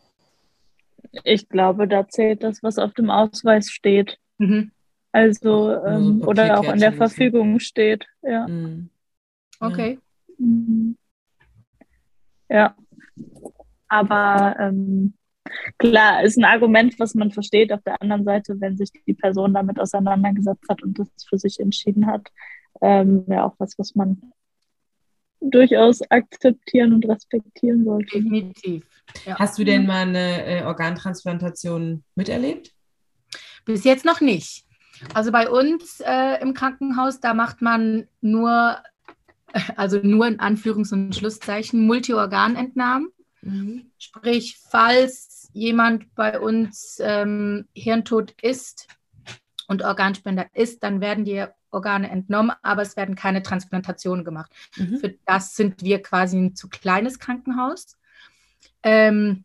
[1.23, 4.19] Ich glaube, da zählt das, was auf dem Ausweis steht.
[4.39, 4.73] Mhm.
[5.13, 8.05] Also, ähm, so oder auch in der Verfügung steht.
[8.23, 8.49] Ja.
[8.49, 8.91] Mhm.
[9.61, 10.01] Okay.
[10.39, 10.97] Mhm.
[12.49, 12.77] Ja.
[13.89, 15.15] Aber ähm,
[15.79, 17.73] klar, ist ein Argument, was man versteht.
[17.73, 21.61] Auf der anderen Seite, wenn sich die Person damit auseinandergesetzt hat und das für sich
[21.61, 22.29] entschieden hat,
[22.81, 24.33] ähm, ja auch was, was man
[25.41, 28.17] durchaus akzeptieren und respektieren sollte.
[28.17, 28.87] Definitiv.
[29.27, 29.39] Ja.
[29.39, 32.73] Hast du denn mal eine äh, Organtransplantation miterlebt?
[33.65, 34.65] Bis jetzt noch nicht.
[35.13, 38.79] Also bei uns äh, im Krankenhaus, da macht man nur,
[39.77, 43.09] also nur in Anführungs- und Schlusszeichen, Multiorganentnahmen.
[43.45, 43.91] Mhm.
[43.99, 48.89] Sprich, falls jemand bei uns ähm, hirntot ist
[49.69, 54.53] und Organspender ist, dann werden die Organe entnommen, aber es werden keine Transplantationen gemacht.
[54.77, 54.99] Mhm.
[54.99, 57.99] Für das sind wir quasi ein zu kleines Krankenhaus.
[58.83, 59.45] Ähm,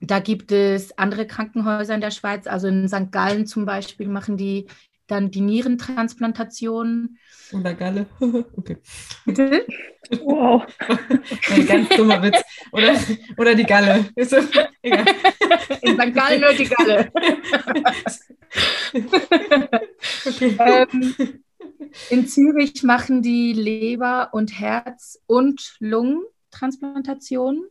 [0.00, 3.10] da gibt es andere Krankenhäuser in der Schweiz, also in St.
[3.12, 4.66] Gallen zum Beispiel machen die
[5.06, 7.18] dann die Nierentransplantationen.
[7.52, 8.06] Oder Galle.
[8.56, 8.78] okay.
[9.24, 9.66] Bitte?
[10.22, 10.64] Wow.
[11.50, 12.42] Ein ganz dummer Witz.
[12.72, 12.94] Oder,
[13.36, 14.08] oder die Galle.
[14.14, 14.38] Ist so,
[14.82, 15.04] egal.
[15.82, 16.14] In St.
[16.14, 17.12] Gallen nur die Galle.
[20.26, 20.56] okay.
[20.58, 21.14] ähm,
[22.10, 27.64] in Zürich machen die Leber- und Herz- und Lungentransplantationen.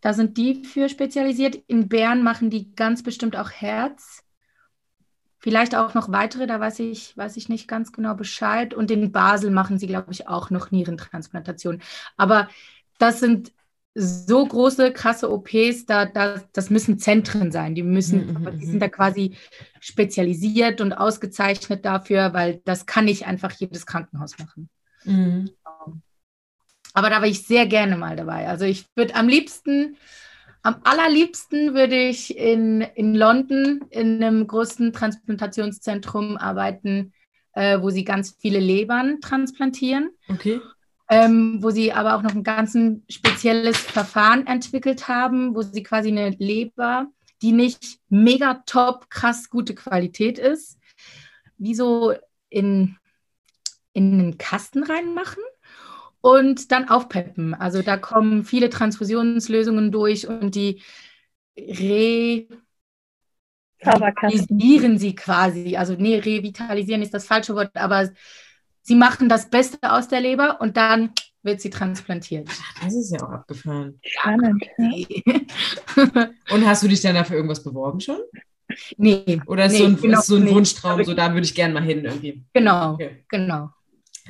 [0.00, 1.56] Da sind die für spezialisiert.
[1.66, 4.22] In Bern machen die ganz bestimmt auch Herz.
[5.40, 8.74] Vielleicht auch noch weitere, da weiß ich, weiß ich nicht ganz genau Bescheid.
[8.74, 11.82] Und in Basel machen sie, glaube ich, auch noch Nierentransplantationen.
[12.16, 12.48] Aber
[12.98, 13.52] das sind
[13.94, 17.74] so große, krasse OPs, da, da, das müssen Zentren sein.
[17.74, 18.70] Die müssen, Mhm, mhm, die mhm.
[18.72, 19.36] sind da quasi
[19.80, 24.68] spezialisiert und ausgezeichnet dafür, weil das kann nicht einfach jedes Krankenhaus machen.
[25.04, 25.50] Mhm.
[26.92, 28.48] Aber da war ich sehr gerne mal dabei.
[28.48, 29.96] Also ich würde am liebsten,
[30.62, 37.12] am allerliebsten würde ich in, in London in einem großen Transplantationszentrum arbeiten,
[37.52, 40.60] äh, wo sie ganz viele Lebern transplantieren, Okay.
[41.08, 42.76] ähm, wo sie aber auch noch ein ganz
[43.08, 47.06] spezielles Verfahren entwickelt haben, wo sie quasi eine Leber,
[47.42, 50.78] die nicht mega top, krass gute Qualität ist,
[51.56, 52.14] wie so
[52.50, 52.96] in,
[53.92, 55.42] in einen Kasten reinmachen
[56.20, 57.54] und dann aufpeppen.
[57.54, 60.82] Also da kommen viele Transfusionslösungen durch und die
[61.58, 62.46] re
[63.82, 65.76] revitalisieren sie quasi.
[65.76, 68.10] Also nee, revitalisieren ist das falsche Wort, aber
[68.82, 72.48] sie machen das Beste aus der Leber und dann wird sie transplantiert.
[72.82, 74.00] Das ist ja auch abgefahren.
[74.02, 74.62] Spannend.
[74.76, 74.90] Ja.
[76.50, 78.18] Und hast du dich dann dafür irgendwas beworben schon?
[78.98, 80.50] nee, Oder ist Nee, so ein, genau ist so ein nicht.
[80.50, 82.44] Wunschtraum, so da würde ich gerne mal hin irgendwie?
[82.54, 83.24] genau, Okay.
[83.28, 83.70] genau.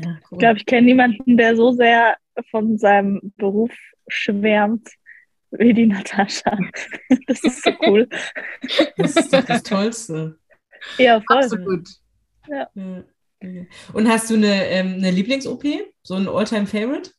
[0.02, 0.28] Ja, cool.
[0.32, 2.16] Ich glaube, ich kenne niemanden, der so sehr
[2.50, 3.72] von seinem Beruf
[4.08, 4.88] schwärmt
[5.50, 6.58] wie die Natascha.
[7.26, 8.08] Das ist so cool.
[8.96, 10.38] das ist doch das Tollste.
[10.98, 11.38] Ja, voll.
[11.38, 11.88] Absolut.
[12.48, 12.68] Ja.
[12.74, 13.04] Ja.
[13.92, 15.64] Und hast du eine, ähm, eine Lieblings-OP?
[16.02, 17.10] So ein All-Time-Favorite?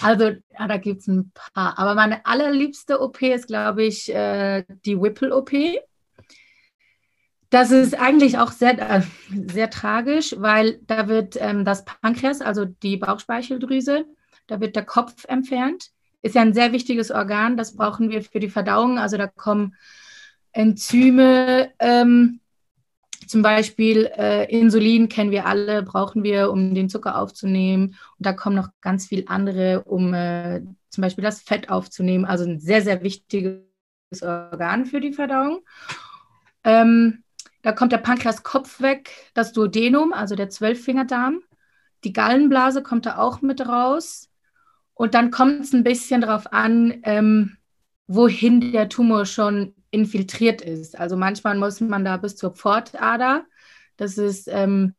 [0.00, 1.78] Also, ja, da gibt es ein paar.
[1.78, 5.52] Aber meine allerliebste OP ist, glaube ich, äh, die Whipple-OP.
[7.50, 9.02] Das ist eigentlich auch sehr, äh,
[9.48, 14.06] sehr tragisch, weil da wird ähm, das Pankreas, also die Bauchspeicheldrüse,
[14.46, 15.90] da wird der Kopf entfernt.
[16.22, 18.98] Ist ja ein sehr wichtiges Organ, das brauchen wir für die Verdauung.
[18.98, 19.74] Also da kommen
[20.52, 22.40] Enzyme, ähm,
[23.26, 27.96] zum Beispiel äh, Insulin kennen wir alle, brauchen wir, um den Zucker aufzunehmen.
[28.18, 32.24] Und da kommen noch ganz viele andere, um äh, zum Beispiel das Fett aufzunehmen.
[32.24, 33.62] Also ein sehr, sehr wichtiges
[34.20, 35.60] Organ für die Verdauung.
[36.64, 37.22] Ähm,
[37.62, 41.42] da kommt der Pankreaskopf weg, das Duodenum, also der Zwölffingerdarm.
[42.04, 44.30] Die Gallenblase kommt da auch mit raus.
[44.94, 47.56] Und dann kommt es ein bisschen darauf an, ähm,
[48.06, 50.98] wohin der Tumor schon infiltriert ist.
[50.98, 53.46] Also manchmal muss man da bis zur Pfortader.
[53.96, 54.94] Das ist ähm,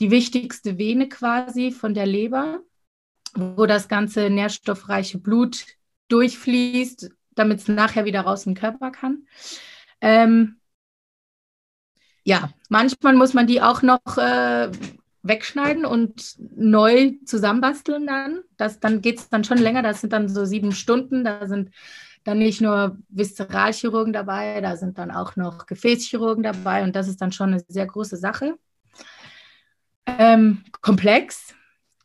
[0.00, 2.60] die wichtigste Vene quasi von der Leber,
[3.34, 5.64] wo das ganze nährstoffreiche Blut
[6.08, 9.26] durchfließt, damit es nachher wieder raus in den Körper kann.
[10.00, 10.56] Ähm,
[12.26, 14.68] ja, manchmal muss man die auch noch äh,
[15.22, 18.40] wegschneiden und neu zusammenbasteln dann.
[18.56, 21.70] Das, dann geht es dann schon länger, das sind dann so sieben Stunden, da sind
[22.24, 27.22] dann nicht nur Viszeralchirurgen dabei, da sind dann auch noch Gefäßchirurgen dabei und das ist
[27.22, 28.58] dann schon eine sehr große Sache.
[30.06, 31.54] Ähm, komplex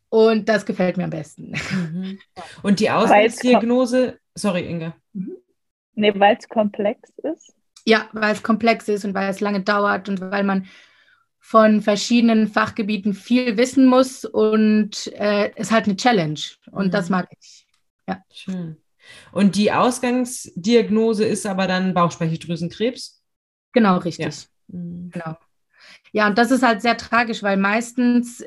[0.09, 1.55] und das gefällt mir am besten.
[1.71, 2.19] Mhm.
[2.61, 4.95] Und die Ausgangsdiagnose, sorry Inga.
[5.95, 7.55] Nee, weil es komplex ist.
[7.85, 10.67] Ja, weil es komplex ist und weil es lange dauert und weil man
[11.39, 16.39] von verschiedenen Fachgebieten viel wissen muss und äh, es ist halt eine Challenge
[16.71, 16.91] und Mhm.
[16.91, 17.65] das mag ich.
[18.33, 18.77] Schön.
[19.31, 23.21] Und die Ausgangsdiagnose ist aber dann Bauchspeicheldrüsenkrebs?
[23.73, 24.47] Genau, richtig.
[24.67, 25.09] Mhm.
[25.11, 25.37] Genau.
[26.11, 28.43] Ja, und das ist halt sehr tragisch, weil meistens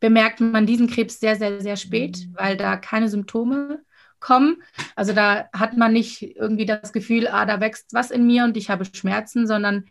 [0.00, 2.34] bemerkt man diesen Krebs sehr, sehr, sehr spät, Mhm.
[2.36, 3.82] weil da keine Symptome
[4.20, 4.62] kommen.
[4.94, 8.56] Also da hat man nicht irgendwie das Gefühl, ah, da wächst was in mir und
[8.56, 9.86] ich habe Schmerzen, sondern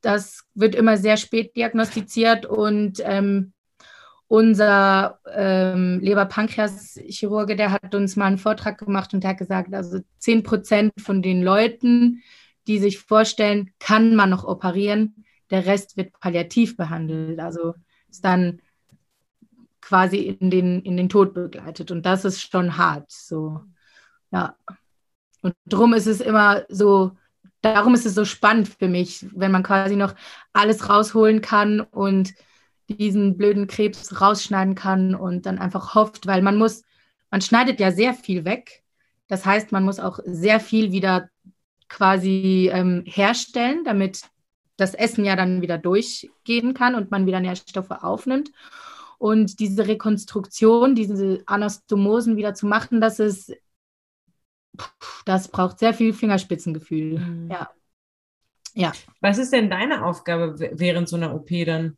[0.00, 3.52] das wird immer sehr spät diagnostiziert und, ähm,
[4.28, 10.00] unser ähm, Leber-Pankreas-Chirurge, der hat uns mal einen Vortrag gemacht und der hat gesagt, also
[10.18, 12.22] 10 Prozent von den Leuten,
[12.66, 17.38] die sich vorstellen, kann man noch operieren, der Rest wird palliativ behandelt.
[17.38, 17.74] Also
[18.10, 18.60] ist dann
[19.86, 21.92] quasi in den, in den Tod begleitet.
[21.92, 23.08] Und das ist schon hart.
[23.12, 23.60] So,
[24.32, 24.56] ja.
[25.42, 27.12] Und darum ist es immer so,
[27.60, 30.16] darum ist es so spannend für mich, wenn man quasi noch
[30.52, 32.34] alles rausholen kann und
[32.88, 36.82] diesen blöden Krebs rausschneiden kann und dann einfach hofft, weil man muss,
[37.30, 38.82] man schneidet ja sehr viel weg.
[39.28, 41.28] Das heißt, man muss auch sehr viel wieder
[41.88, 44.22] quasi ähm, herstellen, damit
[44.76, 48.50] das Essen ja dann wieder durchgehen kann und man wieder Nährstoffe aufnimmt.
[49.18, 53.54] Und diese Rekonstruktion, diese Anastomosen wieder zu machen, das ist,
[55.24, 57.18] das braucht sehr viel Fingerspitzengefühl.
[57.18, 57.50] Mhm.
[57.50, 57.70] Ja.
[58.74, 58.92] ja.
[59.20, 61.96] Was ist denn deine Aufgabe während so einer OP dann?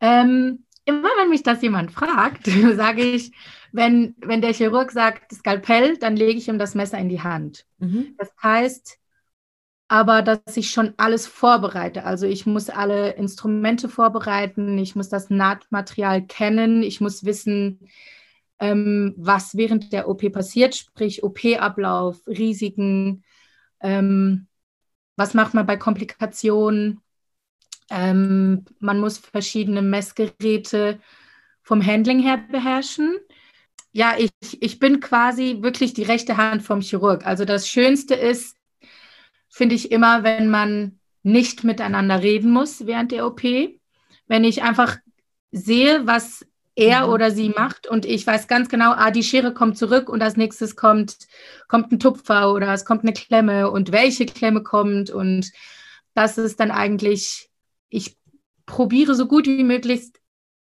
[0.00, 3.32] Ähm, immer wenn mich das jemand fragt, sage ich,
[3.72, 7.66] wenn, wenn der Chirurg sagt Skalpell, dann lege ich ihm das Messer in die Hand.
[7.78, 8.14] Mhm.
[8.18, 8.98] Das heißt
[9.88, 12.04] aber, dass ich schon alles vorbereite.
[12.04, 17.80] Also ich muss alle Instrumente vorbereiten, ich muss das Nahtmaterial kennen, ich muss wissen,
[18.58, 23.24] ähm, was während der OP passiert, sprich OP-Ablauf, Risiken,
[23.80, 24.46] ähm,
[25.16, 27.00] was macht man bei Komplikationen,
[27.90, 31.00] ähm, man muss verschiedene Messgeräte
[31.62, 33.16] vom Handling her beherrschen.
[33.92, 34.30] Ja, ich,
[34.60, 37.26] ich bin quasi wirklich die rechte Hand vom Chirurg.
[37.26, 38.56] Also das Schönste ist,
[39.54, 43.42] finde ich immer, wenn man nicht miteinander reden muss während der OP.
[44.26, 44.96] Wenn ich einfach
[45.52, 46.44] sehe, was
[46.74, 47.12] er mhm.
[47.12, 50.36] oder sie macht und ich weiß ganz genau, ah, die Schere kommt zurück und als
[50.36, 51.18] nächstes kommt,
[51.68, 55.52] kommt ein Tupfer oder es kommt eine Klemme und welche Klemme kommt und
[56.14, 57.48] das ist dann eigentlich
[57.90, 58.16] ich
[58.66, 60.10] probiere so gut wie möglich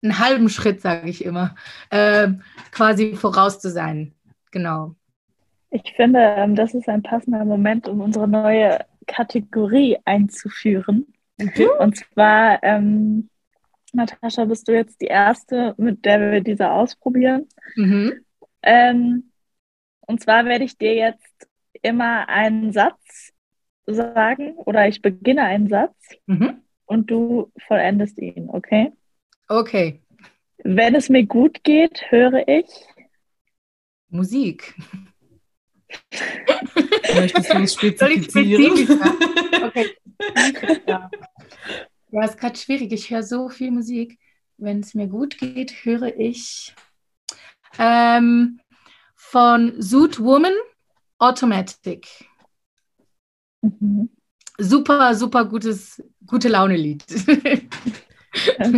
[0.02, 1.56] einen halben Schritt, sage ich immer,
[1.90, 2.28] äh,
[2.72, 4.14] quasi voraus zu sein.
[4.50, 4.96] Genau.
[5.70, 11.06] Ich finde, ähm, das ist ein passender Moment, um unsere neue Kategorie einzuführen.
[11.40, 11.68] Okay.
[11.78, 13.28] Und zwar, ähm,
[13.92, 17.46] Natascha, bist du jetzt die Erste, mit der wir diese ausprobieren.
[17.76, 18.24] Mhm.
[18.62, 19.30] Ähm,
[20.06, 21.48] und zwar werde ich dir jetzt
[21.82, 23.32] immer einen Satz
[23.86, 25.94] sagen oder ich beginne einen Satz.
[26.26, 28.92] Mhm und du vollendest ihn, okay?
[29.48, 30.00] Okay.
[30.64, 32.66] Wenn es mir gut geht, höre ich
[34.08, 34.74] Musik.
[37.14, 39.00] Möchtest du es spezifizieren?
[39.60, 39.90] Okay.
[40.86, 41.10] Ja,
[42.10, 42.92] ja ist gerade schwierig.
[42.92, 44.18] Ich höre so viel Musik.
[44.56, 46.74] Wenn es mir gut geht, höre ich
[47.78, 48.60] ähm,
[49.14, 50.54] von Zoot Woman
[51.18, 52.08] Automatic.
[53.62, 54.10] Mhm
[54.58, 57.04] super, super gutes, gute Laune-Lied.
[57.22, 57.68] Okay.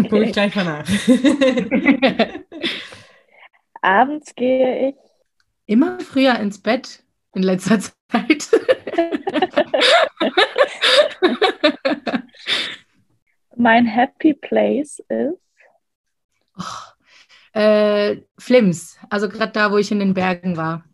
[0.08, 0.88] Guck ich gleich mal nach.
[3.82, 4.94] Abends gehe ich
[5.66, 7.02] immer früher ins Bett
[7.34, 7.92] in letzter Zeit.
[13.56, 15.38] mein Happy Place ist
[16.58, 16.62] oh,
[17.58, 20.84] äh, Flims, also gerade da, wo ich in den Bergen war.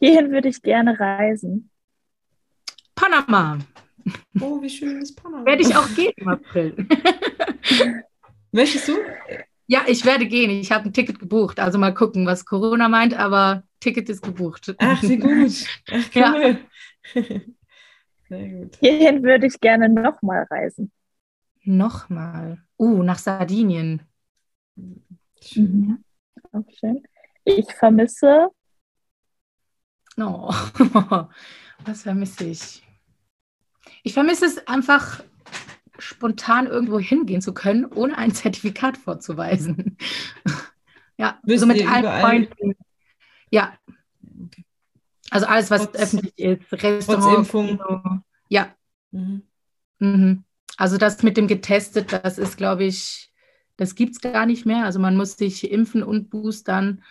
[0.00, 1.70] Hierhin würde ich gerne reisen.
[2.94, 3.58] Panama.
[4.40, 5.44] Oh, wie schön ist Panama.
[5.44, 6.74] Werde ich auch gehen im April.
[8.52, 8.98] Möchtest du?
[9.66, 10.50] Ja, ich werde gehen.
[10.50, 11.60] Ich habe ein Ticket gebucht.
[11.60, 14.74] Also mal gucken, was Corona meint, aber Ticket ist gebucht.
[14.78, 15.66] Ach, wie gut.
[15.90, 16.58] Ach, cool.
[17.14, 17.20] Ja.
[18.28, 18.76] Sehr gut.
[18.76, 20.92] Hierhin würde ich gerne nochmal reisen.
[21.64, 22.62] Nochmal?
[22.78, 24.02] Uh, nach Sardinien.
[24.76, 26.04] Mhm.
[26.52, 27.02] Auch schön.
[27.44, 28.50] Ich vermisse.
[30.16, 30.52] Oh,
[31.84, 32.86] was vermisse ich?
[34.04, 35.24] Ich vermisse es einfach,
[35.98, 39.96] spontan irgendwo hingehen zu können, ohne ein Zertifikat vorzuweisen.
[41.16, 42.76] ja, Wissen so mit allen Freunden.
[43.52, 43.74] Ja.
[45.30, 48.20] Also alles, was trotz, öffentlich ist, Restaurant, Kino.
[48.48, 48.74] Ja.
[49.12, 49.42] Mhm.
[50.00, 50.44] Mhm.
[50.76, 53.32] Also das mit dem getestet, das ist, glaube ich,
[53.76, 54.84] das gibt es gar nicht mehr.
[54.84, 57.02] Also man muss sich impfen und boostern.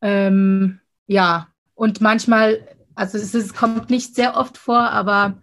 [0.00, 5.42] Ähm, ja, und manchmal, also es, ist, kommt nicht sehr oft vor, aber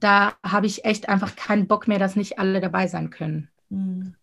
[0.00, 3.48] da habe ich echt einfach keinen Bock mehr, dass nicht alle dabei sein können.
[3.68, 4.16] Mhm.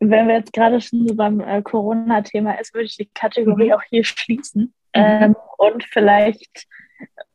[0.00, 3.72] Wenn wir jetzt gerade schon so beim äh, Corona-Thema ist, würde ich die Kategorie mhm.
[3.72, 4.72] auch hier schließen mhm.
[4.94, 6.66] ähm, und vielleicht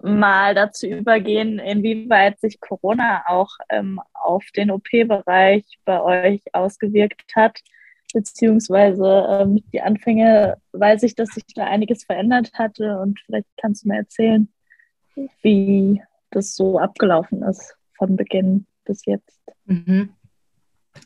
[0.01, 7.59] mal dazu übergehen, inwieweit sich Corona auch ähm, auf den OP-Bereich bei euch ausgewirkt hat,
[8.13, 13.83] beziehungsweise ähm, die Anfänge, weiß ich, dass sich da einiges verändert hatte und vielleicht kannst
[13.83, 14.51] du mir erzählen,
[15.41, 16.01] wie
[16.31, 19.41] das so abgelaufen ist von Beginn bis jetzt.
[19.65, 20.13] Mhm.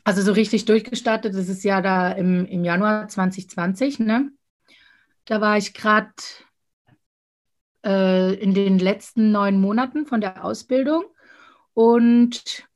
[0.04, 4.30] Also so richtig durchgestartet, das ist ja da im, im Januar 2020, ne?
[5.24, 6.12] Da war ich gerade
[7.84, 11.04] äh, in den letzten neun Monaten von der Ausbildung
[11.74, 12.66] und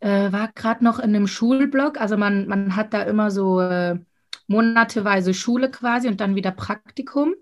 [0.00, 2.00] äh, war gerade noch in einem Schulblock.
[2.00, 3.98] Also man, man hat da immer so äh,
[4.46, 7.34] monateweise Schule quasi und dann wieder Praktikum.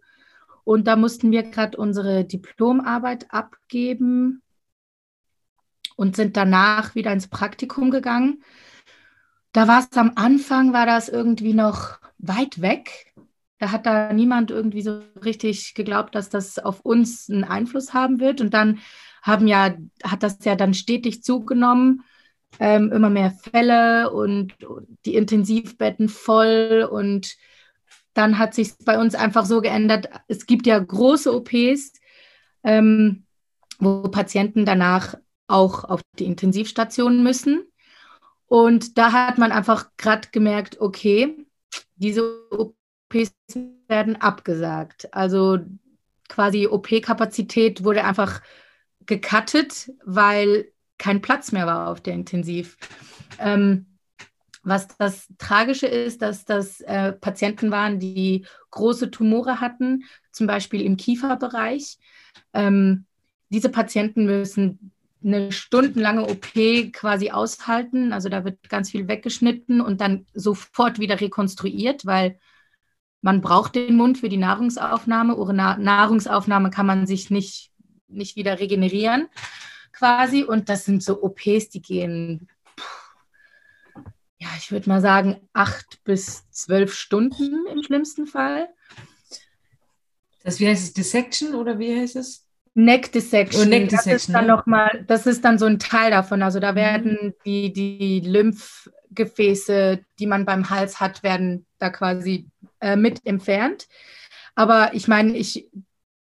[0.64, 4.43] Und da mussten wir gerade unsere Diplomarbeit abgeben
[5.97, 8.43] und sind danach wieder ins Praktikum gegangen.
[9.53, 13.12] Da war es am Anfang, war das irgendwie noch weit weg.
[13.59, 18.18] Da hat da niemand irgendwie so richtig geglaubt, dass das auf uns einen Einfluss haben
[18.18, 18.40] wird.
[18.40, 18.80] Und dann
[19.22, 22.03] haben ja, hat das ja dann stetig zugenommen,
[22.59, 24.55] ähm, immer mehr Fälle und
[25.05, 26.88] die Intensivbetten voll.
[26.90, 27.36] Und
[28.14, 30.09] dann hat sich bei uns einfach so geändert.
[30.28, 31.93] Es gibt ja große OPs,
[32.64, 33.24] ähm,
[33.78, 35.14] wo Patienten danach
[35.53, 37.64] auch auf die Intensivstation müssen.
[38.46, 41.46] Und da hat man einfach gerade gemerkt, okay,
[41.96, 43.32] diese OPs
[43.88, 45.12] werden abgesagt.
[45.14, 45.59] Also
[46.28, 48.42] quasi OP-Kapazität wurde einfach
[49.07, 52.76] gecuttet, weil kein Platz mehr war auf der Intensiv.
[53.38, 53.86] Ähm,
[54.62, 60.82] was das Tragische ist, dass das äh, Patienten waren, die große Tumore hatten, zum Beispiel
[60.82, 61.98] im Kieferbereich.
[62.53, 63.07] Ähm,
[63.48, 64.92] diese Patienten müssen
[65.24, 66.52] eine stundenlange OP
[66.92, 68.12] quasi aushalten.
[68.12, 72.38] Also da wird ganz viel weggeschnitten und dann sofort wieder rekonstruiert, weil
[73.20, 75.36] man braucht den Mund für die Nahrungsaufnahme.
[75.36, 77.70] Ohne Nahrungsaufnahme kann man sich nicht,
[78.08, 79.28] nicht wieder regenerieren
[79.92, 80.42] quasi.
[80.42, 82.48] Und das sind so OPs, die gehen,
[84.38, 88.68] ja, ich würde mal sagen, acht bis zwölf Stunden im schlimmsten Fall.
[90.42, 92.48] Das, wie heißt es, Dissection oder wie heißt es?
[92.74, 93.62] Neck Dissection.
[93.62, 94.12] Oh, Neck Dissection.
[94.12, 94.52] Das ist dann ne?
[94.52, 96.42] noch mal, das ist dann so ein Teil davon.
[96.42, 102.48] Also da werden die, die Lymphgefäße, die man beim Hals hat, werden da quasi
[102.80, 103.88] äh, mit entfernt.
[104.54, 105.68] Aber ich meine, ich,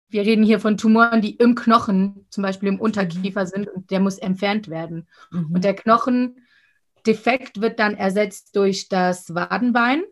[0.08, 4.00] wir reden hier von Tumoren, die im Knochen, zum Beispiel im Unterkiefer sind und der
[4.00, 5.08] muss entfernt werden.
[5.30, 5.52] Mhm.
[5.52, 10.02] Und der Knochendefekt wird dann ersetzt durch das Wadenbein.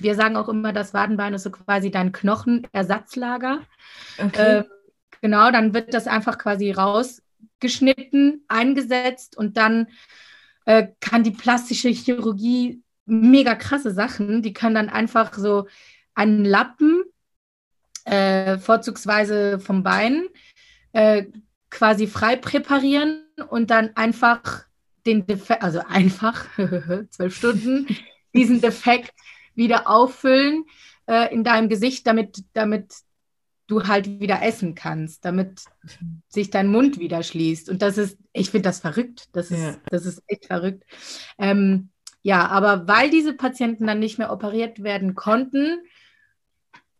[0.00, 3.60] Wir sagen auch immer, das Wadenbein ist so quasi dein Knochenersatzlager.
[4.18, 4.58] Okay.
[4.58, 4.64] Äh,
[5.24, 9.86] genau, dann wird das einfach quasi rausgeschnitten, eingesetzt und dann
[10.66, 14.42] äh, kann die plastische Chirurgie mega krasse Sachen.
[14.42, 15.66] Die können dann einfach so
[16.14, 17.04] einen Lappen,
[18.04, 20.26] äh, vorzugsweise vom Bein,
[20.92, 21.24] äh,
[21.70, 24.66] quasi frei präparieren und dann einfach
[25.06, 26.44] den Defekt, also einfach,
[27.08, 27.86] zwölf Stunden,
[28.34, 29.14] diesen Defekt
[29.54, 30.66] wieder auffüllen
[31.06, 32.92] äh, in deinem Gesicht, damit, damit
[33.66, 35.62] du halt wieder essen kannst, damit
[36.28, 37.68] sich dein Mund wieder schließt.
[37.70, 39.28] Und das ist, ich finde das verrückt.
[39.32, 39.76] Das ist, Ja.
[39.90, 40.84] das ist echt verrückt.
[41.38, 41.88] Ähm,
[42.22, 45.78] ja, aber weil diese Patienten dann nicht mehr operiert werden konnten,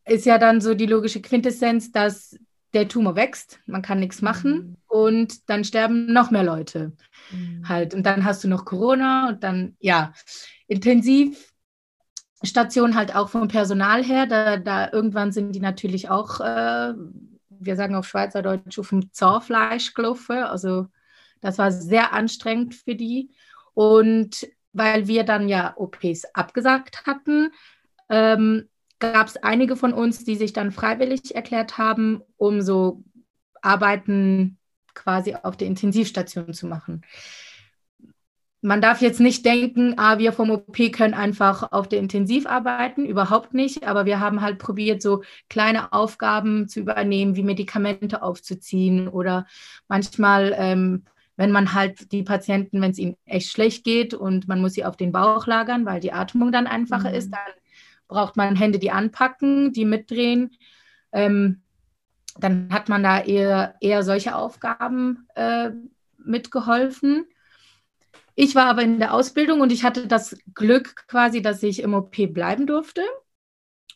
[0.07, 2.37] ist ja dann so die logische Quintessenz, dass
[2.75, 6.93] der Tumor wächst, man kann nichts machen und dann sterben noch mehr Leute
[7.67, 7.95] halt.
[7.95, 10.13] Und dann hast du noch Corona und dann, ja,
[12.45, 14.27] Intensivstation halt auch vom Personal her.
[14.27, 16.93] Da, da irgendwann sind die natürlich auch, äh,
[17.49, 20.39] wir sagen auf Schweizerdeutsch, auf dem Zahnfleisch gelaufen.
[20.39, 20.89] Also
[21.41, 23.31] das war sehr anstrengend für die.
[23.73, 27.51] Und weil wir dann ja OPs abgesagt hatten,
[28.11, 28.69] ähm,
[28.99, 33.03] gab es einige von uns, die sich dann freiwillig erklärt haben, um so
[33.63, 34.59] Arbeiten
[34.93, 37.03] quasi auf der Intensivstation zu machen.
[38.67, 43.05] Man darf jetzt nicht denken, ah, wir vom OP können einfach auf der Intensiv arbeiten,
[43.05, 43.87] überhaupt nicht.
[43.87, 49.47] Aber wir haben halt probiert, so kleine Aufgaben zu übernehmen, wie Medikamente aufzuziehen oder
[49.87, 51.05] manchmal, ähm,
[51.37, 54.87] wenn man halt die Patienten, wenn es ihnen echt schlecht geht und man muss sie
[54.87, 57.17] auf den Bauch lagern, weil die Atmung dann einfacher Mhm.
[57.17, 57.53] ist, dann
[58.09, 60.53] braucht man Hände, die anpacken, die mitdrehen.
[61.13, 61.61] Ähm,
[62.39, 65.71] dann hat man da eher, eher solche Aufgaben äh,
[66.17, 67.27] mitgeholfen.
[68.35, 71.95] Ich war aber in der Ausbildung und ich hatte das Glück quasi, dass ich im
[71.95, 73.03] OP bleiben durfte.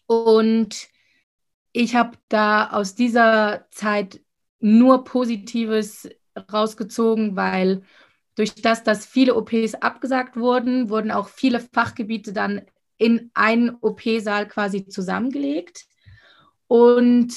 [0.06, 0.88] Und
[1.72, 4.20] ich habe da aus dieser Zeit
[4.60, 6.08] nur Positives
[6.52, 7.82] rausgezogen, weil
[8.36, 12.62] durch das, dass viele OPs abgesagt wurden, wurden auch viele Fachgebiete dann
[12.96, 15.86] in einen OP-Saal quasi zusammengelegt.
[16.68, 17.34] Und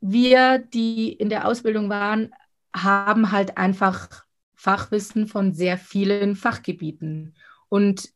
[0.00, 2.32] wir, die in der Ausbildung waren,
[2.74, 4.24] haben halt einfach
[4.58, 7.34] Fachwissen von sehr vielen Fachgebieten.
[7.68, 8.10] Und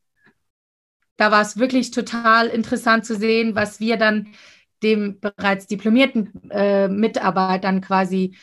[1.16, 4.28] da war es wirklich total interessant zu sehen, was wir dann
[4.82, 8.34] dem bereits diplomierten äh, Mitarbeitern quasi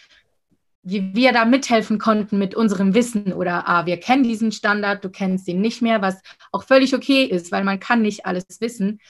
[0.82, 5.10] wie wir da mithelfen konnten mit unserem Wissen oder ah, wir kennen diesen Standard, du
[5.10, 6.22] kennst ihn nicht mehr, was
[6.54, 9.02] auch völlig okay ist, weil man kann nicht alles wissen.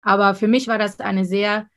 [0.00, 1.68] Aber für mich war das eine sehr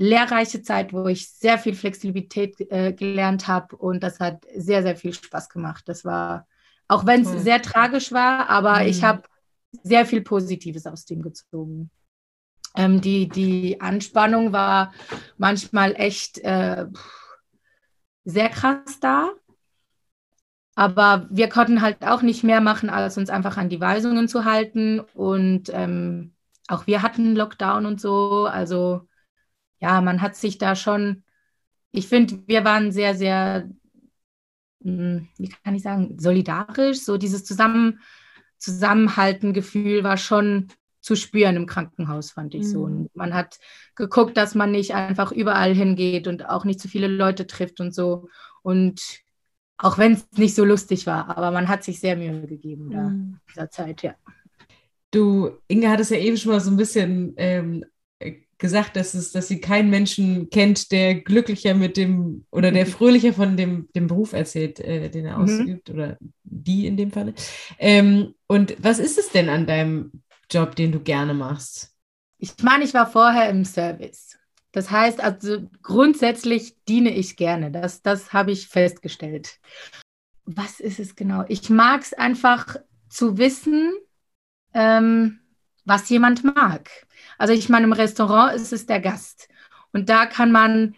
[0.00, 4.96] lehrreiche Zeit, wo ich sehr viel Flexibilität äh, gelernt habe und das hat sehr, sehr
[4.96, 5.84] viel Spaß gemacht.
[5.88, 6.48] Das war,
[6.88, 8.86] auch wenn es sehr tragisch war, aber mhm.
[8.86, 9.24] ich habe
[9.82, 11.90] sehr viel Positives aus dem gezogen.
[12.76, 14.94] Ähm, die, die Anspannung war
[15.36, 16.86] manchmal echt äh,
[18.24, 19.28] sehr krass da.
[20.76, 24.46] Aber wir konnten halt auch nicht mehr machen, als uns einfach an die Weisungen zu
[24.46, 25.00] halten.
[25.12, 26.32] Und ähm,
[26.68, 28.46] auch wir hatten Lockdown und so.
[28.46, 29.06] Also
[29.80, 31.24] ja, man hat sich da schon,
[31.90, 33.68] ich finde, wir waren sehr, sehr,
[34.82, 37.00] hm, wie kann ich sagen, solidarisch.
[37.00, 38.00] So dieses Zusammen,
[38.58, 40.68] Zusammenhalten-Gefühl war schon
[41.00, 42.66] zu spüren im Krankenhaus, fand ich mhm.
[42.66, 42.82] so.
[42.82, 43.58] Und man hat
[43.94, 47.94] geguckt, dass man nicht einfach überall hingeht und auch nicht zu viele Leute trifft und
[47.94, 48.28] so.
[48.62, 49.00] Und
[49.78, 53.02] auch wenn es nicht so lustig war, aber man hat sich sehr Mühe gegeben da
[53.04, 53.08] mhm.
[53.08, 54.14] in dieser Zeit, ja.
[55.10, 57.84] Du, Inge hat es ja eben schon mal so ein bisschen ähm,
[58.60, 63.32] gesagt, dass, es, dass sie keinen Menschen kennt, der glücklicher mit dem oder der fröhlicher
[63.32, 65.44] von dem, dem Beruf erzählt, äh, den er mhm.
[65.44, 67.34] ausübt oder die in dem Falle.
[67.78, 70.12] Ähm, und was ist es denn an deinem
[70.50, 71.92] Job, den du gerne machst?
[72.38, 74.38] Ich meine, ich war vorher im Service.
[74.72, 77.70] Das heißt, also grundsätzlich diene ich gerne.
[77.70, 79.58] Das, das habe ich festgestellt.
[80.44, 81.44] Was ist es genau?
[81.48, 82.76] Ich mag es einfach
[83.08, 83.92] zu wissen,
[84.74, 85.40] ähm,
[85.84, 86.88] was jemand mag.
[87.40, 89.48] Also ich meine, im Restaurant ist es der Gast.
[89.94, 90.94] Und da kann man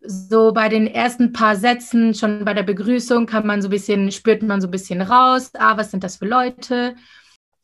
[0.00, 4.12] so bei den ersten paar Sätzen, schon bei der Begrüßung, kann man so ein bisschen,
[4.12, 6.94] spürt man so ein bisschen raus, ah, was sind das für Leute?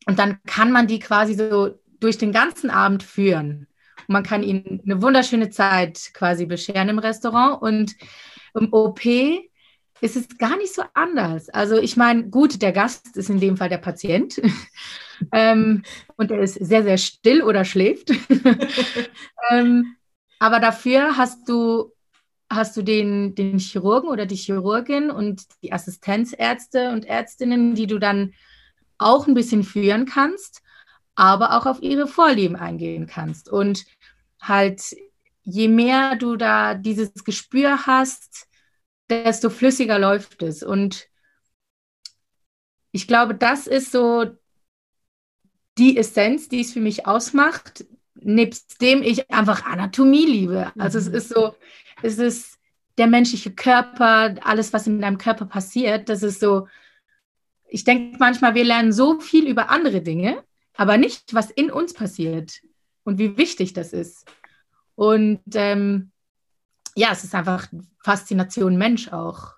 [0.07, 3.69] Und dann kann man die quasi so durch den ganzen Abend führen.
[4.09, 7.63] Und man kann ihnen eine wunderschöne Zeit quasi bescheren im Restaurant.
[7.63, 7.95] Und
[8.55, 9.05] im OP
[10.01, 11.49] ist es gar nicht so anders.
[11.49, 14.43] Also ich meine, gut, der Gast ist in dem Fall der Patient.
[15.33, 15.83] ähm,
[16.17, 18.11] und er ist sehr, sehr still oder schläft.
[19.51, 19.97] ähm,
[20.39, 21.93] aber dafür hast du,
[22.51, 27.99] hast du den, den Chirurgen oder die Chirurgin und die Assistenzärzte und Ärztinnen, die du
[27.99, 28.35] dann
[28.99, 30.63] auch ein bisschen führen kannst,
[31.15, 33.49] aber auch auf ihre Vorlieben eingehen kannst.
[33.49, 33.85] Und
[34.41, 34.83] halt,
[35.43, 38.49] je mehr du da dieses Gespür hast,
[39.09, 40.63] desto flüssiger läuft es.
[40.63, 41.09] Und
[42.93, 44.27] ich glaube, das ist so
[45.79, 50.73] die Essenz, die es für mich ausmacht, nebst dem ich einfach Anatomie liebe.
[50.79, 51.07] Also mhm.
[51.07, 51.55] es ist so,
[52.03, 52.59] es ist
[52.99, 56.67] der menschliche Körper, alles, was in deinem Körper passiert, das ist so,
[57.69, 60.43] ich denke manchmal, wir lernen so viel über andere Dinge,
[60.75, 62.61] aber nicht, was in uns passiert
[63.05, 64.27] und wie wichtig das ist.
[64.95, 66.11] Und ähm,
[66.95, 67.69] ja, es ist einfach
[68.03, 69.56] Faszination Mensch auch,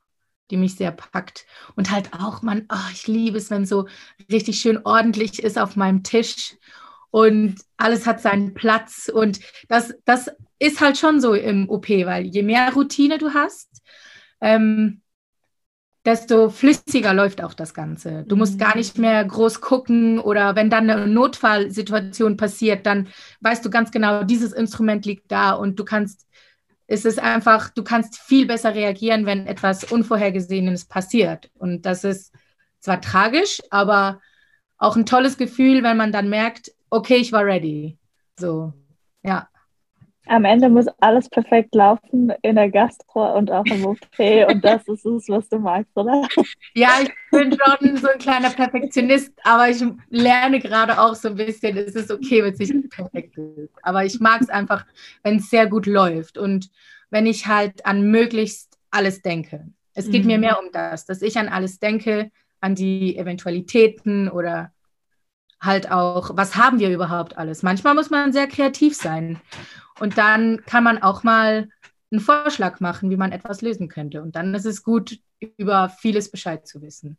[0.50, 1.46] die mich sehr packt.
[1.76, 3.86] Und halt auch, man, oh, ich liebe es, wenn so
[4.30, 6.56] richtig schön ordentlich ist auf meinem Tisch
[7.10, 9.10] und alles hat seinen Platz.
[9.12, 13.82] Und das, das ist halt schon so im OP, weil je mehr Routine du hast,
[14.40, 15.02] ähm,
[16.04, 18.24] desto flüssiger läuft auch das Ganze.
[18.26, 23.08] Du musst gar nicht mehr groß gucken oder wenn dann eine Notfallsituation passiert, dann
[23.40, 26.26] weißt du ganz genau, dieses Instrument liegt da und du kannst,
[26.88, 31.50] es ist einfach, du kannst viel besser reagieren, wenn etwas Unvorhergesehenes passiert.
[31.54, 32.34] Und das ist
[32.80, 34.20] zwar tragisch, aber
[34.78, 37.98] auch ein tolles Gefühl, wenn man dann merkt, okay, ich war ready.
[38.38, 38.72] So,
[39.22, 39.48] ja.
[40.28, 43.98] Am Ende muss alles perfekt laufen in der Gastro und auch im OP
[44.48, 46.26] und das ist es, was du magst, oder?
[46.74, 51.36] Ja, ich bin schon so ein kleiner Perfektionist, aber ich lerne gerade auch so ein
[51.36, 53.72] bisschen, es ist okay, wenn es nicht perfekt ist.
[53.82, 54.84] Aber ich mag es einfach,
[55.22, 56.70] wenn es sehr gut läuft und
[57.10, 59.66] wenn ich halt an möglichst alles denke.
[59.94, 60.28] Es geht mhm.
[60.28, 64.72] mir mehr um das, dass ich an alles denke, an die Eventualitäten oder
[65.60, 67.62] halt auch, was haben wir überhaupt alles?
[67.62, 69.40] Manchmal muss man sehr kreativ sein.
[70.00, 71.68] Und dann kann man auch mal
[72.10, 74.22] einen Vorschlag machen, wie man etwas lösen könnte.
[74.22, 75.18] Und dann ist es gut,
[75.56, 77.18] über vieles Bescheid zu wissen.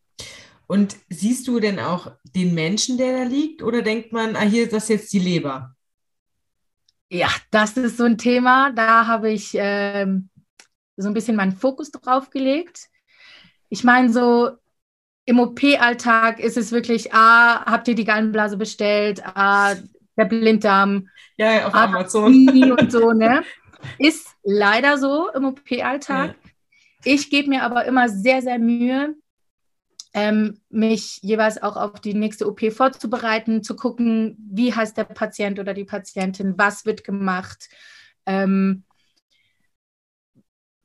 [0.68, 4.64] Und siehst du denn auch den Menschen, der da liegt, oder denkt man, ah, hier
[4.64, 5.76] ist das jetzt die Leber?
[7.12, 8.72] Ja, das ist so ein Thema.
[8.72, 10.30] Da habe ich ähm,
[10.96, 12.88] so ein bisschen meinen Fokus drauf gelegt.
[13.70, 14.52] Ich meine, so
[15.26, 19.22] im OP-Alltag ist es wirklich, ah, habt ihr die Gallenblase bestellt?
[19.26, 19.76] Ah,
[20.20, 21.10] der Blinddarm.
[21.38, 22.72] Ja, auf Amazon.
[22.72, 23.44] Und so, ne?
[23.98, 26.36] Ist leider so im OP-Alltag.
[26.44, 26.50] Ja.
[27.06, 29.16] Ich gebe mir aber immer sehr, sehr Mühe,
[30.14, 35.60] ähm, mich jeweils auch auf die nächste OP vorzubereiten, zu gucken, wie heißt der Patient
[35.60, 37.70] oder die Patientin, was wird gemacht.
[38.26, 38.84] Ähm,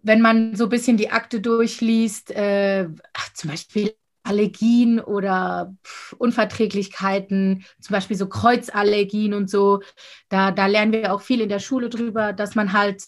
[0.03, 3.95] wenn man so ein bisschen die Akte durchliest, äh, ach, zum Beispiel
[4.25, 5.75] Allergien oder
[6.19, 9.83] Unverträglichkeiten, zum Beispiel so Kreuzallergien und so.
[10.29, 13.05] Da, da lernen wir auch viel in der Schule drüber, dass man halt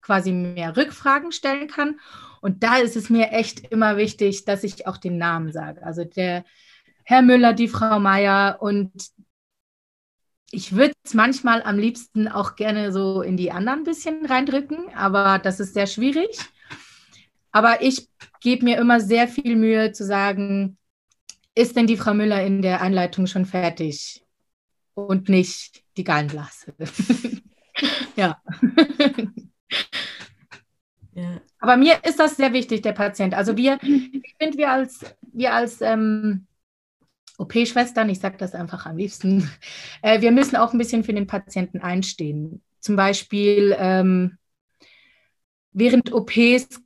[0.00, 2.00] quasi mehr Rückfragen stellen kann.
[2.40, 5.82] Und da ist es mir echt immer wichtig, dass ich auch den Namen sage.
[5.82, 6.44] Also der
[7.04, 8.92] Herr Müller, die Frau Meier und
[10.50, 14.94] ich würde es manchmal am liebsten auch gerne so in die anderen ein bisschen reindrücken,
[14.94, 16.38] aber das ist sehr schwierig.
[17.54, 18.08] Aber ich
[18.40, 20.76] gebe mir immer sehr viel Mühe zu sagen,
[21.54, 24.24] ist denn die Frau Müller in der Einleitung schon fertig?
[24.94, 26.74] Und nicht die Gallenblase.
[28.16, 28.42] ja.
[31.14, 31.40] ja.
[31.60, 33.34] Aber mir ist das sehr wichtig, der Patient.
[33.34, 36.48] Also wir, ich finde, wir als, wir als ähm,
[37.38, 39.48] OP-Schwestern, ich sage das einfach am liebsten,
[40.02, 42.62] äh, wir müssen auch ein bisschen für den Patienten einstehen.
[42.80, 44.38] Zum Beispiel ähm,
[45.70, 46.83] während OPs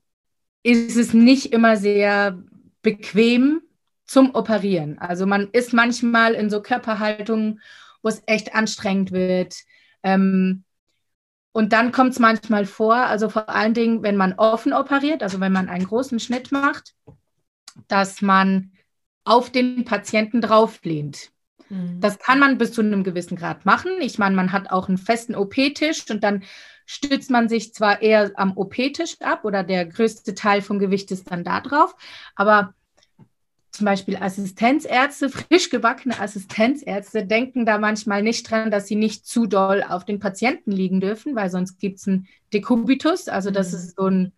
[0.68, 2.38] ist es nicht immer sehr
[2.82, 3.62] bequem
[4.04, 4.98] zum Operieren.
[4.98, 7.60] Also man ist manchmal in so Körperhaltungen,
[8.02, 9.56] wo es echt anstrengend wird.
[10.02, 10.64] Ähm,
[11.52, 15.40] und dann kommt es manchmal vor, also vor allen Dingen, wenn man offen operiert, also
[15.40, 16.94] wenn man einen großen Schnitt macht,
[17.88, 18.72] dass man
[19.24, 21.30] auf den Patienten drauflehnt.
[21.70, 21.98] Mhm.
[22.00, 23.92] Das kann man bis zu einem gewissen Grad machen.
[24.00, 26.44] Ich meine, man hat auch einen festen OP-Tisch und dann
[26.90, 31.30] stützt man sich zwar eher am OP-Tisch ab oder der größte Teil vom Gewicht ist
[31.30, 31.94] dann da drauf,
[32.34, 32.72] aber
[33.70, 39.46] zum Beispiel Assistenzärzte, frisch gebackene Assistenzärzte denken da manchmal nicht dran, dass sie nicht zu
[39.46, 43.78] doll auf den Patienten liegen dürfen, weil sonst gibt es einen Dekubitus, also das mhm.
[43.78, 44.32] ist so ein,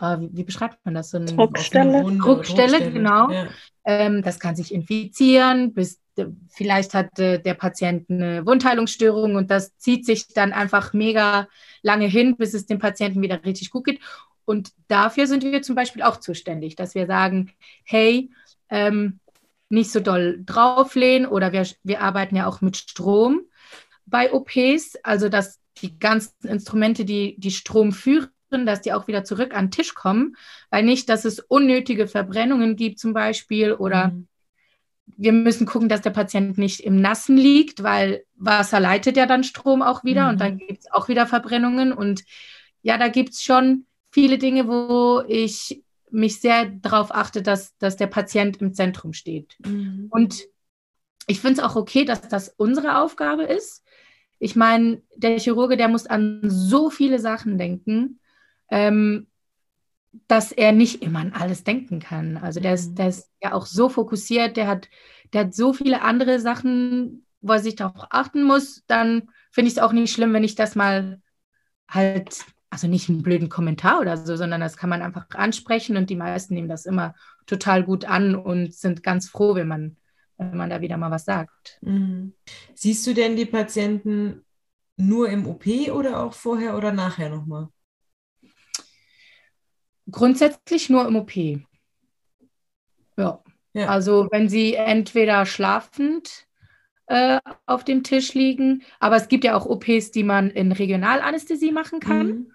[0.00, 1.10] äh, wie, wie, beschreibt man das?
[1.10, 2.02] So eine Druckstelle.
[2.04, 3.30] Druckstelle, Druckstelle, genau.
[3.32, 3.48] Ja.
[3.84, 6.00] Ähm, das kann sich infizieren, bis
[6.48, 11.48] vielleicht hat der Patient eine Wundheilungsstörung und das zieht sich dann einfach mega
[11.82, 14.00] lange hin, bis es dem Patienten wieder richtig gut geht.
[14.44, 17.52] Und dafür sind wir zum Beispiel auch zuständig, dass wir sagen,
[17.84, 18.30] hey,
[18.68, 19.20] ähm,
[19.68, 23.42] nicht so doll drauflehnen oder wir, wir arbeiten ja auch mit Strom
[24.06, 29.24] bei OPs, also dass die ganzen Instrumente, die, die Strom führen, dass die auch wieder
[29.24, 30.36] zurück an den Tisch kommen,
[30.70, 34.28] weil nicht, dass es unnötige Verbrennungen gibt zum Beispiel oder mhm
[35.06, 39.44] wir müssen gucken, dass der Patient nicht im Nassen liegt, weil Wasser leitet ja dann
[39.44, 40.28] Strom auch wieder mhm.
[40.30, 41.92] und dann gibt es auch wieder Verbrennungen.
[41.92, 42.24] Und
[42.82, 47.96] ja, da gibt es schon viele Dinge, wo ich mich sehr darauf achte, dass, dass
[47.96, 49.56] der Patient im Zentrum steht.
[49.64, 50.06] Mhm.
[50.10, 50.44] Und
[51.26, 53.84] ich finde es auch okay, dass das unsere Aufgabe ist.
[54.38, 58.20] Ich meine, der Chirurge, der muss an so viele Sachen denken.
[58.70, 59.26] Ähm,
[60.28, 62.36] dass er nicht immer an alles denken kann.
[62.36, 62.94] Also der ist, mhm.
[62.96, 64.88] der ist ja auch so fokussiert, der hat,
[65.32, 69.76] der hat so viele andere Sachen, wo er sich darauf achten muss, dann finde ich
[69.76, 71.20] es auch nicht schlimm, wenn ich das mal
[71.88, 76.10] halt, also nicht einen blöden Kommentar oder so, sondern das kann man einfach ansprechen und
[76.10, 77.14] die meisten nehmen das immer
[77.46, 79.96] total gut an und sind ganz froh, wenn man,
[80.38, 81.78] wenn man da wieder mal was sagt.
[81.82, 82.32] Mhm.
[82.74, 84.44] Siehst du denn die Patienten
[84.96, 87.68] nur im OP oder auch vorher oder nachher nochmal?
[90.10, 91.34] Grundsätzlich nur im OP.
[93.16, 93.42] Ja.
[93.72, 93.86] ja.
[93.86, 96.46] Also wenn sie entweder schlafend
[97.06, 101.72] äh, auf dem Tisch liegen, aber es gibt ja auch OPs, die man in Regionalanästhesie
[101.72, 102.26] machen kann.
[102.26, 102.50] Mhm.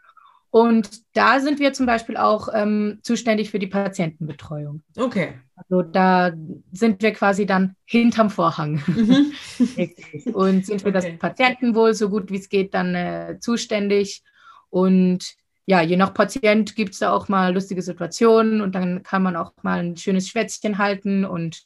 [0.52, 4.82] Und da sind wir zum Beispiel auch ähm, zuständig für die Patientenbetreuung.
[4.98, 5.36] Okay.
[5.56, 6.32] Also da
[6.72, 9.34] sind wir quasi dann hinterm Vorhang mhm.
[10.34, 10.92] und sind für okay.
[10.92, 14.24] das Patientenwohl so gut wie es geht dann äh, zuständig.
[14.72, 15.36] Und
[15.70, 19.36] ja, je nach Patient gibt es da auch mal lustige Situationen und dann kann man
[19.36, 21.64] auch mal ein schönes Schwätzchen halten und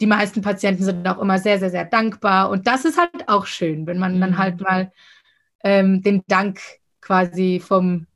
[0.00, 3.44] die meisten Patienten sind auch immer sehr, sehr, sehr dankbar und das ist halt auch
[3.44, 4.38] schön, wenn man dann mhm.
[4.38, 4.92] halt mal
[5.62, 6.58] ähm, den Dank
[7.02, 8.06] quasi vom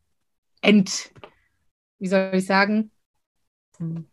[0.62, 1.11] End,
[1.99, 2.91] wie soll ich sagen?
[3.76, 4.07] Vom,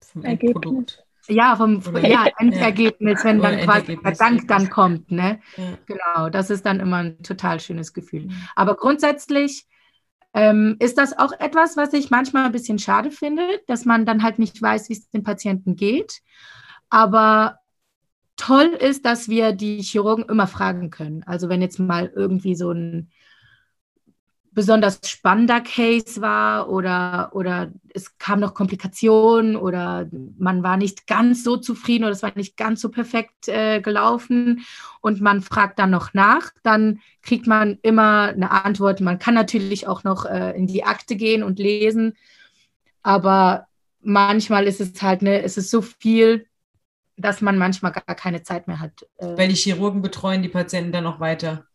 [0.00, 1.04] vom Endprodukt.
[1.28, 5.10] Ja, vom ja, Endergebnis, wenn dann quasi der Dank dann kommt.
[5.10, 5.40] Ne?
[5.58, 5.78] Ja.
[5.84, 8.26] Genau, das ist dann immer ein total schönes Gefühl.
[8.26, 8.34] Mhm.
[8.56, 9.66] Aber grundsätzlich
[10.34, 14.22] ähm, ist das auch etwas, was ich manchmal ein bisschen schade finde, dass man dann
[14.22, 16.20] halt nicht weiß, wie es dem Patienten geht.
[16.90, 17.58] Aber
[18.36, 21.22] toll ist, dass wir die Chirurgen immer fragen können.
[21.22, 23.10] Also wenn jetzt mal irgendwie so ein
[24.54, 31.42] besonders spannender Case war oder, oder es kam noch Komplikationen oder man war nicht ganz
[31.42, 34.64] so zufrieden oder es war nicht ganz so perfekt äh, gelaufen
[35.00, 39.00] und man fragt dann noch nach, dann kriegt man immer eine Antwort.
[39.00, 42.16] Man kann natürlich auch noch äh, in die Akte gehen und lesen,
[43.02, 43.66] aber
[44.00, 46.46] manchmal ist es halt, ne, ist es so viel,
[47.16, 49.06] dass man manchmal gar keine Zeit mehr hat.
[49.18, 51.66] Äh, Weil die Chirurgen betreuen die Patienten dann noch weiter.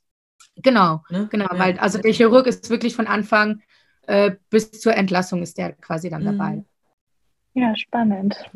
[0.57, 1.27] Genau, ne?
[1.31, 1.59] genau, ja.
[1.59, 3.61] weil also der Chirurg ist wirklich von Anfang
[4.07, 6.51] äh, bis zur Entlassung ist der quasi dann dabei.
[6.55, 6.65] Mhm.
[7.53, 8.49] Ja, spannend.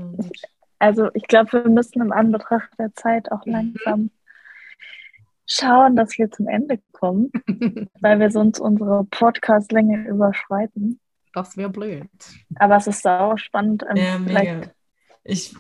[0.80, 4.12] Also ich glaube, wir müssen im Anbetracht der Zeit auch langsam
[5.46, 7.32] schauen, dass wir zum Ende kommen,
[8.02, 11.00] weil wir sonst unsere Podcast-Länge überschreiten.
[11.34, 12.08] Das wäre blöd.
[12.56, 13.84] Aber es ist sau spannend.
[13.90, 14.62] Ähm, Ja, mega.
[15.24, 15.56] Ich,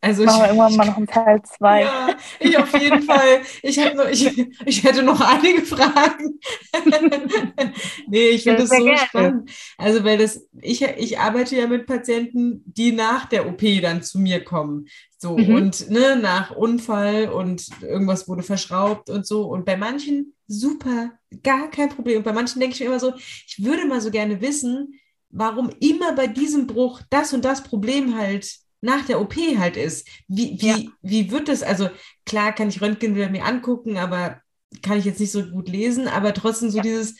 [0.00, 1.82] also machen wir ich, irgendwann mal noch einen Teil 2.
[1.82, 3.42] Ja, ich auf jeden Fall.
[3.62, 6.38] Ich, noch, ich, ich hätte noch einige Fragen.
[8.06, 8.98] nee, ich finde das sehr so gerne.
[8.98, 9.50] spannend.
[9.76, 14.18] Also, weil das, ich, ich arbeite ja mit Patienten, die nach der OP dann zu
[14.18, 14.86] mir kommen.
[15.18, 15.50] So, Mhm.
[15.54, 19.44] und ne, nach Unfall und irgendwas wurde verschraubt und so.
[19.44, 22.18] Und bei manchen super, gar kein Problem.
[22.18, 24.94] Und bei manchen denke ich mir immer so, ich würde mal so gerne wissen,
[25.28, 30.08] warum immer bei diesem Bruch das und das Problem halt nach der OP halt ist.
[30.28, 30.92] Wie, wie, Ja.
[31.02, 31.62] wie wird das?
[31.62, 31.90] Also
[32.26, 34.40] klar kann ich Röntgenbilder mir angucken, aber
[34.82, 36.82] kann ich jetzt nicht so gut lesen, aber trotzdem so Ja.
[36.82, 37.16] dieses,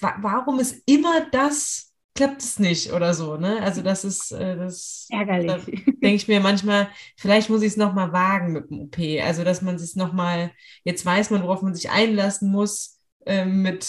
[0.00, 3.60] wa warum ist immer das, klappt es nicht oder so, ne?
[3.62, 5.70] Also das ist, äh, das Ärgerlich.
[6.02, 8.98] denke ich mir manchmal, vielleicht muss ich es nochmal wagen mit dem OP.
[9.22, 10.52] Also, dass man es nochmal,
[10.84, 13.86] jetzt weiß man, worauf man sich einlassen muss, ähm, mit,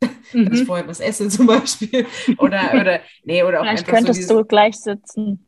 [0.44, 0.64] dass ich Mhm.
[0.64, 2.06] vorher was esse zum Beispiel.
[2.36, 5.47] Oder, oder, nee, oder auch Vielleicht einfach so könntest dieses, du gleich sitzen.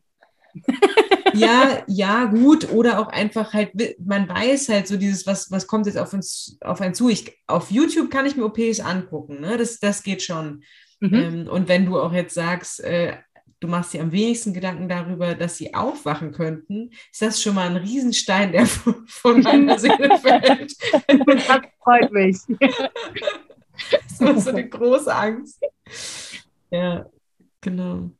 [1.34, 2.70] Ja, ja, gut.
[2.72, 6.59] Oder auch einfach halt, man weiß halt so dieses, was, was kommt jetzt auf uns,
[6.61, 7.09] auf einen zu.
[7.09, 9.57] Ich, auf YouTube kann ich mir OPs angucken, ne?
[9.57, 10.62] Das, das geht schon.
[11.01, 11.14] Mhm.
[11.14, 13.16] Ähm, und wenn du auch jetzt sagst, äh,
[13.61, 17.68] du machst dir am wenigsten Gedanken darüber, dass sie aufwachen könnten, ist das schon mal
[17.68, 20.74] ein Riesenstein, der von, von meiner Seele fällt.
[21.26, 22.38] Das freut mich.
[23.90, 25.59] Das war so eine große Angst.
[26.70, 27.07] Ja,
[27.62, 28.11] genau.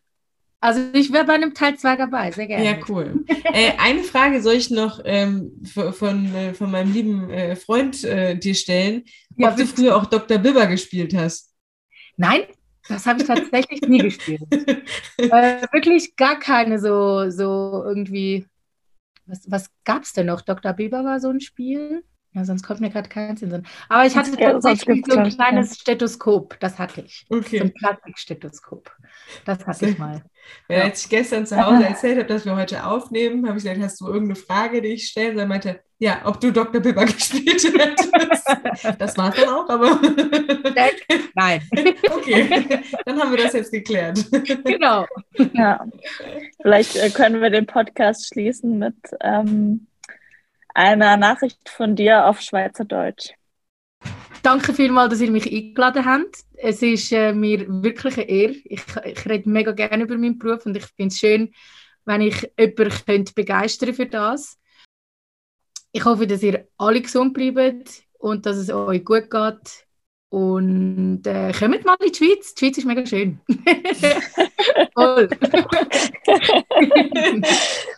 [0.61, 2.65] Also ich wäre bei einem Teil 2 dabei, sehr gerne.
[2.65, 3.25] Ja, cool.
[3.53, 8.05] Äh, eine Frage soll ich noch ähm, von, von, äh, von meinem lieben äh, Freund
[8.05, 9.05] äh, dir stellen,
[9.37, 10.39] Ja, ob du früher auch Dr.
[10.39, 11.55] Bibber gespielt hast.
[12.17, 12.43] Nein,
[12.89, 14.43] das habe ich tatsächlich nie gespielt.
[15.19, 18.47] Äh, wirklich gar keine so, so irgendwie.
[19.27, 20.41] Was, was gab es denn noch?
[20.41, 20.73] Dr.
[20.73, 22.03] Bieber war so ein Spiel.
[22.33, 23.73] Ja, sonst kommt mir gerade keins in den Sinn.
[23.89, 26.57] Aber ich hatte Ja, tatsächlich so ein kleines Stethoskop.
[26.61, 27.27] Das hatte ich.
[27.29, 27.61] So Okay.
[27.61, 28.91] ein Plastikstethoskop.
[29.45, 30.23] Das hatte ich mal.
[30.69, 30.85] Weil Ja.
[30.85, 34.01] als ich gestern zu Hause erzählt habe, dass wir heute aufnehmen, habe ich gesagt, hast
[34.01, 35.41] du irgendeine Frage, die ich stellen soll?
[35.43, 36.81] Er meinte, ja, ob du Dr.
[36.81, 38.47] Bibber gespielt hättest.
[38.99, 40.01] Das war es dann auch, aber
[41.35, 41.63] Nein.
[42.11, 44.25] okay, dann haben wir das jetzt geklärt.
[44.65, 45.05] genau.
[45.53, 45.85] Ja.
[46.63, 49.87] Vielleicht äh, können wir den Podcast schließen mit ähm,
[50.81, 53.35] einer Nachricht von dir auf Schweizerdeutsch.
[54.43, 56.45] Danke vielmals, dass ihr mich eingeladen habt.
[56.55, 58.55] Es ist äh, mir wirklich eine Ehre.
[58.65, 61.53] Ich, ich rede mega gerne über meinen Beruf und ich finde es schön,
[62.07, 64.59] wenn ich jemanden könnte begeistern für das.
[65.93, 69.87] Ich hoffe, dass ihr alle gesund bleibt und dass es euch gut geht.
[70.31, 72.55] Und äh, kommt mal in die Schweiz.
[72.55, 73.41] Die Schweiz ist mega schön.
[74.95, 75.29] Voll.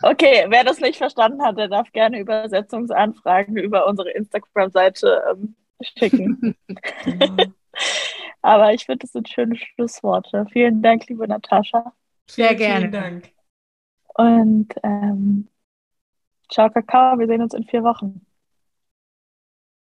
[0.01, 6.55] Okay, wer das nicht verstanden hat, der darf gerne Übersetzungsanfragen über unsere Instagram-Seite ähm, schicken.
[8.41, 10.45] Aber ich finde, das sind schöne Schlussworte.
[10.51, 11.93] Vielen Dank, liebe Natascha.
[12.29, 12.79] Sehr gerne.
[12.79, 13.31] Vielen Dank.
[14.15, 15.47] Und ähm,
[16.51, 17.17] ciao, Kakao.
[17.17, 18.25] Wir sehen uns in vier Wochen.